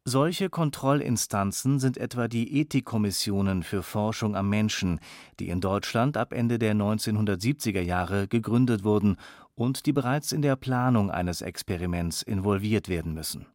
Solche 0.09 0.51
Kontrollinstanzen 0.51 1.81
sind 1.81 1.97
etwa 1.97 2.29
die 2.29 2.61
Ethikkommissionen 2.61 3.65
für 3.65 3.83
Forschung 3.83 4.37
am 4.37 4.49
Menschen, 4.49 5.01
die 5.41 5.49
in 5.49 5.61
Deutschland 5.61 6.17
ab 6.17 6.33
Ende 6.33 6.61
der 6.61 6.75
1970er 6.75 7.81
Jahre 7.81 8.29
gegründet 8.29 8.85
wurden 8.85 9.17
und 9.57 9.87
die 9.87 9.93
bereits 9.93 10.31
in 10.31 10.43
der 10.43 10.55
Planung 10.55 11.11
eines 11.11 11.41
Experiments 11.41 12.23
involviert 12.23 12.89
werden 12.89 13.15
müssen. 13.15 13.47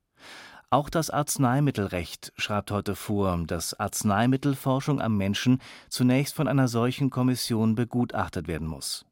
Auch 0.74 0.90
das 0.90 1.10
Arzneimittelrecht 1.10 2.32
schreibt 2.38 2.72
heute 2.72 2.96
vor, 2.96 3.38
dass 3.46 3.78
Arzneimittelforschung 3.78 5.02
am 5.02 5.18
Menschen 5.18 5.62
zunächst 5.90 6.34
von 6.34 6.48
einer 6.48 6.70
solchen 6.70 7.10
Kommission 7.10 7.76
begutachtet 7.76 8.48
werden 8.48 8.68
muss. 8.68 9.06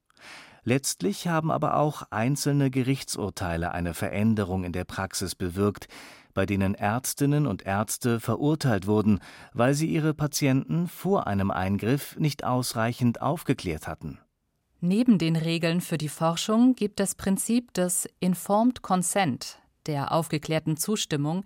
Letztlich 0.63 1.27
haben 1.27 1.51
aber 1.51 1.75
auch 1.75 2.03
einzelne 2.11 2.71
Gerichtsurteile 2.71 3.73
eine 3.73 3.93
Veränderung 3.93 4.63
in 4.63 4.71
der 4.71 4.85
Praxis 4.85 5.35
bewirkt, 5.35 5.89
bei 6.33 6.45
denen 6.45 6.75
Ärztinnen 6.75 7.45
und 7.45 7.63
Ärzte 7.63 8.21
verurteilt 8.21 8.87
wurden, 8.87 9.19
weil 9.51 9.73
sie 9.73 9.87
ihre 9.87 10.13
Patienten 10.13 10.87
vor 10.87 11.27
einem 11.27 11.51
Eingriff 11.51 12.15
nicht 12.17 12.45
ausreichend 12.45 13.21
aufgeklärt 13.21 13.85
hatten. 13.85 14.19
Neben 14.79 15.17
den 15.17 15.35
Regeln 15.35 15.81
für 15.81 15.97
die 15.97 16.07
Forschung 16.07 16.75
gibt 16.75 17.01
das 17.01 17.15
Prinzip 17.15 17.73
des 17.73 18.07
Informed 18.21 18.81
Consent, 18.81 19.59
der 19.89 20.11
aufgeklärten 20.11 20.77
Zustimmung, 20.77 21.43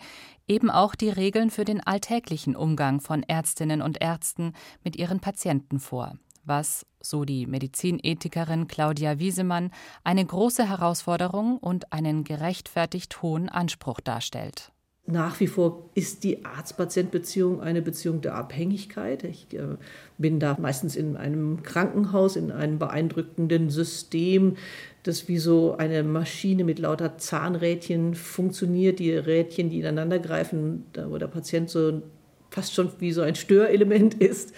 eben 0.50 0.70
auch 0.70 0.96
die 0.96 1.08
Regeln 1.08 1.50
für 1.50 1.64
den 1.64 1.80
alltäglichen 1.80 2.58
Umgang 2.58 3.00
von 3.00 3.24
Ärztinnen 3.24 3.82
und 3.82 4.02
Ärzten 4.02 4.52
mit 4.84 4.98
ihren 4.98 5.22
Patienten 5.22 5.80
vor, 5.80 6.18
was, 6.44 6.86
so 7.00 7.24
die 7.24 7.48
Medizinethikerin 7.48 8.68
Claudia 8.68 9.18
Wiesemann, 9.18 9.72
eine 10.04 10.26
große 10.26 10.68
Herausforderung 10.68 11.58
und 11.58 11.94
einen 11.94 12.26
gerechtfertigt 12.26 13.22
hohen 13.22 13.48
Anspruch 13.48 14.02
darstellt. 14.02 14.74
Nach 15.06 15.40
wie 15.42 15.48
vor 15.48 15.90
ist 15.96 16.24
die 16.24 16.46
Arzt-Patient-Beziehung 16.46 17.62
eine 17.62 17.82
Beziehung 17.82 18.22
der 18.22 18.36
Abhängigkeit. 18.36 19.26
Ich 19.26 19.54
äh, 19.54 19.76
bin 20.18 20.40
da 20.40 20.56
meistens 20.60 20.96
in 20.96 21.18
einem 21.18 21.62
Krankenhaus, 21.62 22.38
in 22.38 22.52
einem 22.52 22.80
beeindruckenden 22.80 23.70
System, 23.70 24.56
das 25.04 25.28
wie 25.28 25.38
so 25.38 25.76
eine 25.78 26.04
Maschine 26.04 26.64
mit 26.64 26.80
lauter 26.80 27.18
Zahnrädchen 27.18 28.16
funktioniert, 28.16 29.00
die 29.00 29.12
Rädchen, 29.12 29.70
die 29.70 29.80
ineinander 29.80 30.20
greifen, 30.20 30.86
da 30.94 31.10
wo 31.10 31.18
der 31.18 31.28
Patient 31.28 31.70
so 31.70 32.02
fast 32.50 32.74
schon 32.74 32.90
wie 33.00 33.12
so 33.12 33.22
ein 33.22 33.36
Störelement 33.36 34.16
ist. 34.16 34.54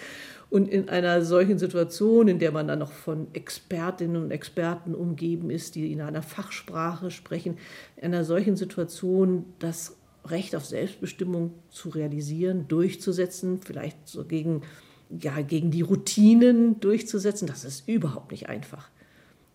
Und 0.52 0.70
in 0.70 0.90
einer 0.90 1.26
solchen 1.26 1.58
Situation, 1.58 2.28
in 2.28 2.38
der 2.38 2.52
man 2.52 2.68
dann 2.68 2.80
noch 2.80 2.92
von 2.92 3.28
Expertinnen 3.34 4.24
und 4.24 4.32
Experten 4.32 4.94
umgeben 4.94 5.50
ist, 5.50 5.76
die 5.76 5.92
in 5.92 6.02
einer 6.02 6.22
Fachsprache 6.22 7.10
sprechen, 7.10 7.58
in 7.98 8.14
einer 8.14 8.24
solchen 8.24 8.56
Situation 8.56 9.46
das 9.60 9.98
Recht 10.26 10.56
auf 10.56 10.66
Selbstbestimmung 10.66 11.54
zu 11.70 11.90
realisieren, 11.90 12.68
durchzusetzen, 12.68 13.60
vielleicht 13.62 14.08
so 14.08 14.24
gegen, 14.24 14.62
ja, 15.10 15.42
gegen 15.42 15.72
die 15.72 15.82
Routinen 15.82 16.80
durchzusetzen, 16.80 17.48
das 17.48 17.66
ist 17.66 17.88
überhaupt 17.88 18.32
nicht 18.32 18.48
einfach. 18.48 18.90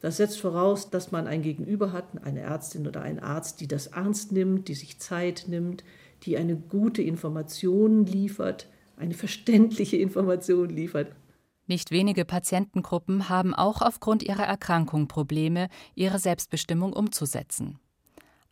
Das 0.00 0.16
setzt 0.16 0.40
voraus, 0.40 0.90
dass 0.90 1.12
man 1.12 1.26
ein 1.26 1.42
Gegenüber 1.42 1.92
hat, 1.92 2.06
eine 2.24 2.40
Ärztin 2.40 2.86
oder 2.86 3.02
einen 3.02 3.18
Arzt, 3.18 3.60
die 3.60 3.68
das 3.68 3.88
ernst 3.88 4.32
nimmt, 4.32 4.68
die 4.68 4.74
sich 4.74 4.98
Zeit 4.98 5.44
nimmt, 5.46 5.84
die 6.22 6.36
eine 6.36 6.56
gute 6.56 7.02
Information 7.02 8.06
liefert, 8.06 8.68
eine 8.96 9.14
verständliche 9.14 9.96
Information 9.96 10.70
liefert. 10.70 11.14
Nicht 11.66 11.90
wenige 11.90 12.24
Patientengruppen 12.24 13.28
haben 13.28 13.54
auch 13.54 13.80
aufgrund 13.82 14.22
ihrer 14.22 14.44
Erkrankung 14.44 15.06
Probleme, 15.06 15.68
ihre 15.94 16.18
Selbstbestimmung 16.18 16.92
umzusetzen. 16.92 17.78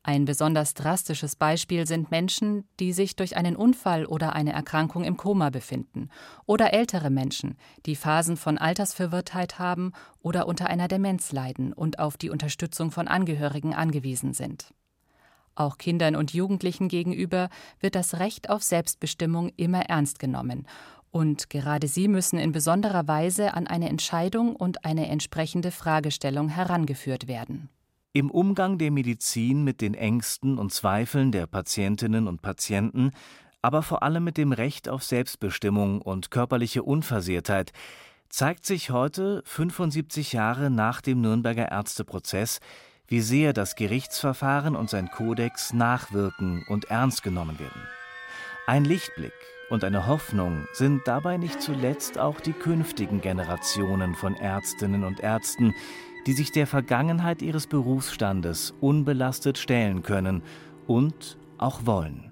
Ein 0.09 0.25
besonders 0.25 0.73
drastisches 0.73 1.37
Beispiel 1.37 1.87
sind 1.87 2.11
Menschen, 2.11 2.67
die 2.81 2.95
sich 2.95 3.15
durch 3.15 3.37
einen 3.37 3.57
Unfall 3.57 4.07
oder 4.07 4.33
eine 4.33 4.55
Erkrankung 4.55 5.05
im 5.05 5.19
Koma 5.19 5.51
befinden, 5.51 6.09
oder 6.47 6.73
ältere 6.73 7.11
Menschen, 7.11 7.59
die 7.85 7.95
Phasen 7.95 8.39
von 8.39 8.57
Altersverwirrtheit 8.57 9.59
haben 9.59 9.93
oder 10.23 10.49
unter 10.49 10.71
einer 10.71 10.89
Demenz 10.89 11.31
leiden 11.33 11.75
und 11.75 11.99
auf 11.99 12.17
die 12.17 12.31
Unterstützung 12.31 12.91
von 12.91 13.07
Angehörigen 13.07 13.75
angewiesen 13.75 14.33
sind. 14.33 14.73
Auch 15.55 15.77
Kindern 15.77 16.17
und 16.17 16.33
Jugendlichen 16.33 16.89
gegenüber 16.89 17.51
wird 17.79 17.95
das 17.95 18.19
Recht 18.19 18.49
auf 18.49 18.63
Selbstbestimmung 18.63 19.53
immer 19.59 19.91
ernst 19.91 20.21
genommen, 20.21 20.67
und 21.11 21.51
gerade 21.51 21.87
sie 21.87 22.09
müssen 22.09 22.39
in 22.39 22.53
besonderer 22.53 23.07
Weise 23.09 23.53
an 23.53 23.67
eine 23.67 23.91
Entscheidung 23.91 24.57
und 24.57 24.87
eine 24.87 25.07
entsprechende 25.09 25.71
Fragestellung 25.71 26.49
herangeführt 26.49 27.29
werden. 27.29 27.69
Im 28.19 28.33
Umgang 28.33 28.79
der 28.79 28.91
Medizin 28.91 29.63
mit 29.63 29.81
den 29.81 29.95
Ängsten 29.95 30.59
und 30.59 30.73
Zweifeln 30.73 31.31
der 31.31 31.47
Patientinnen 31.47 32.27
und 32.27 32.43
Patienten, 32.43 33.13
aber 33.63 33.81
vor 33.81 34.03
allem 34.03 34.25
mit 34.25 34.39
dem 34.39 34.51
Recht 34.51 34.89
auf 34.89 35.05
Selbstbestimmung 35.05 36.03
und 36.03 36.33
körperliche 36.33 36.83
Unversehrtheit, 36.83 37.71
zeigt 38.29 38.67
sich 38.67 38.91
heute, 38.91 39.41
75 39.45 40.33
Jahre 40.33 40.69
nach 40.69 41.01
dem 41.01 41.21
Nürnberger 41.21 41.71
Ärzteprozess, 41.71 42.59
wie 43.07 43.21
sehr 43.21 43.53
das 43.53 43.77
Gerichtsverfahren 43.77 44.75
und 44.75 44.91
sein 44.91 45.13
Kodex 45.13 45.73
nachwirken 45.73 46.65
und 46.69 46.87
ernst 46.87 47.23
genommen 47.23 47.61
werden. 47.61 47.83
Ein 48.67 48.85
Lichtblick 48.85 49.33
und 49.71 49.85
eine 49.85 50.09
Hoffnung 50.09 50.67
sind 50.73 51.07
dabei 51.07 51.37
nicht 51.37 51.63
zuletzt 51.63 52.19
auch 52.19 52.41
die 52.41 52.53
künftigen 52.53 53.21
Generationen 53.21 54.17
von 54.17 54.35
Ärztinnen 54.35 55.05
und 55.05 55.21
Ärzten, 55.21 55.73
die 56.29 56.35
sich 56.35 56.53
der 56.53 56.67
Vergangenheit 56.67 57.41
ihres 57.41 57.67
Berufsstandes 57.67 58.75
unbelastet 58.83 59.57
stellen 59.57 60.03
können 60.03 60.43
und 60.87 61.39
auch 61.57 61.87
wollen. 61.87 62.28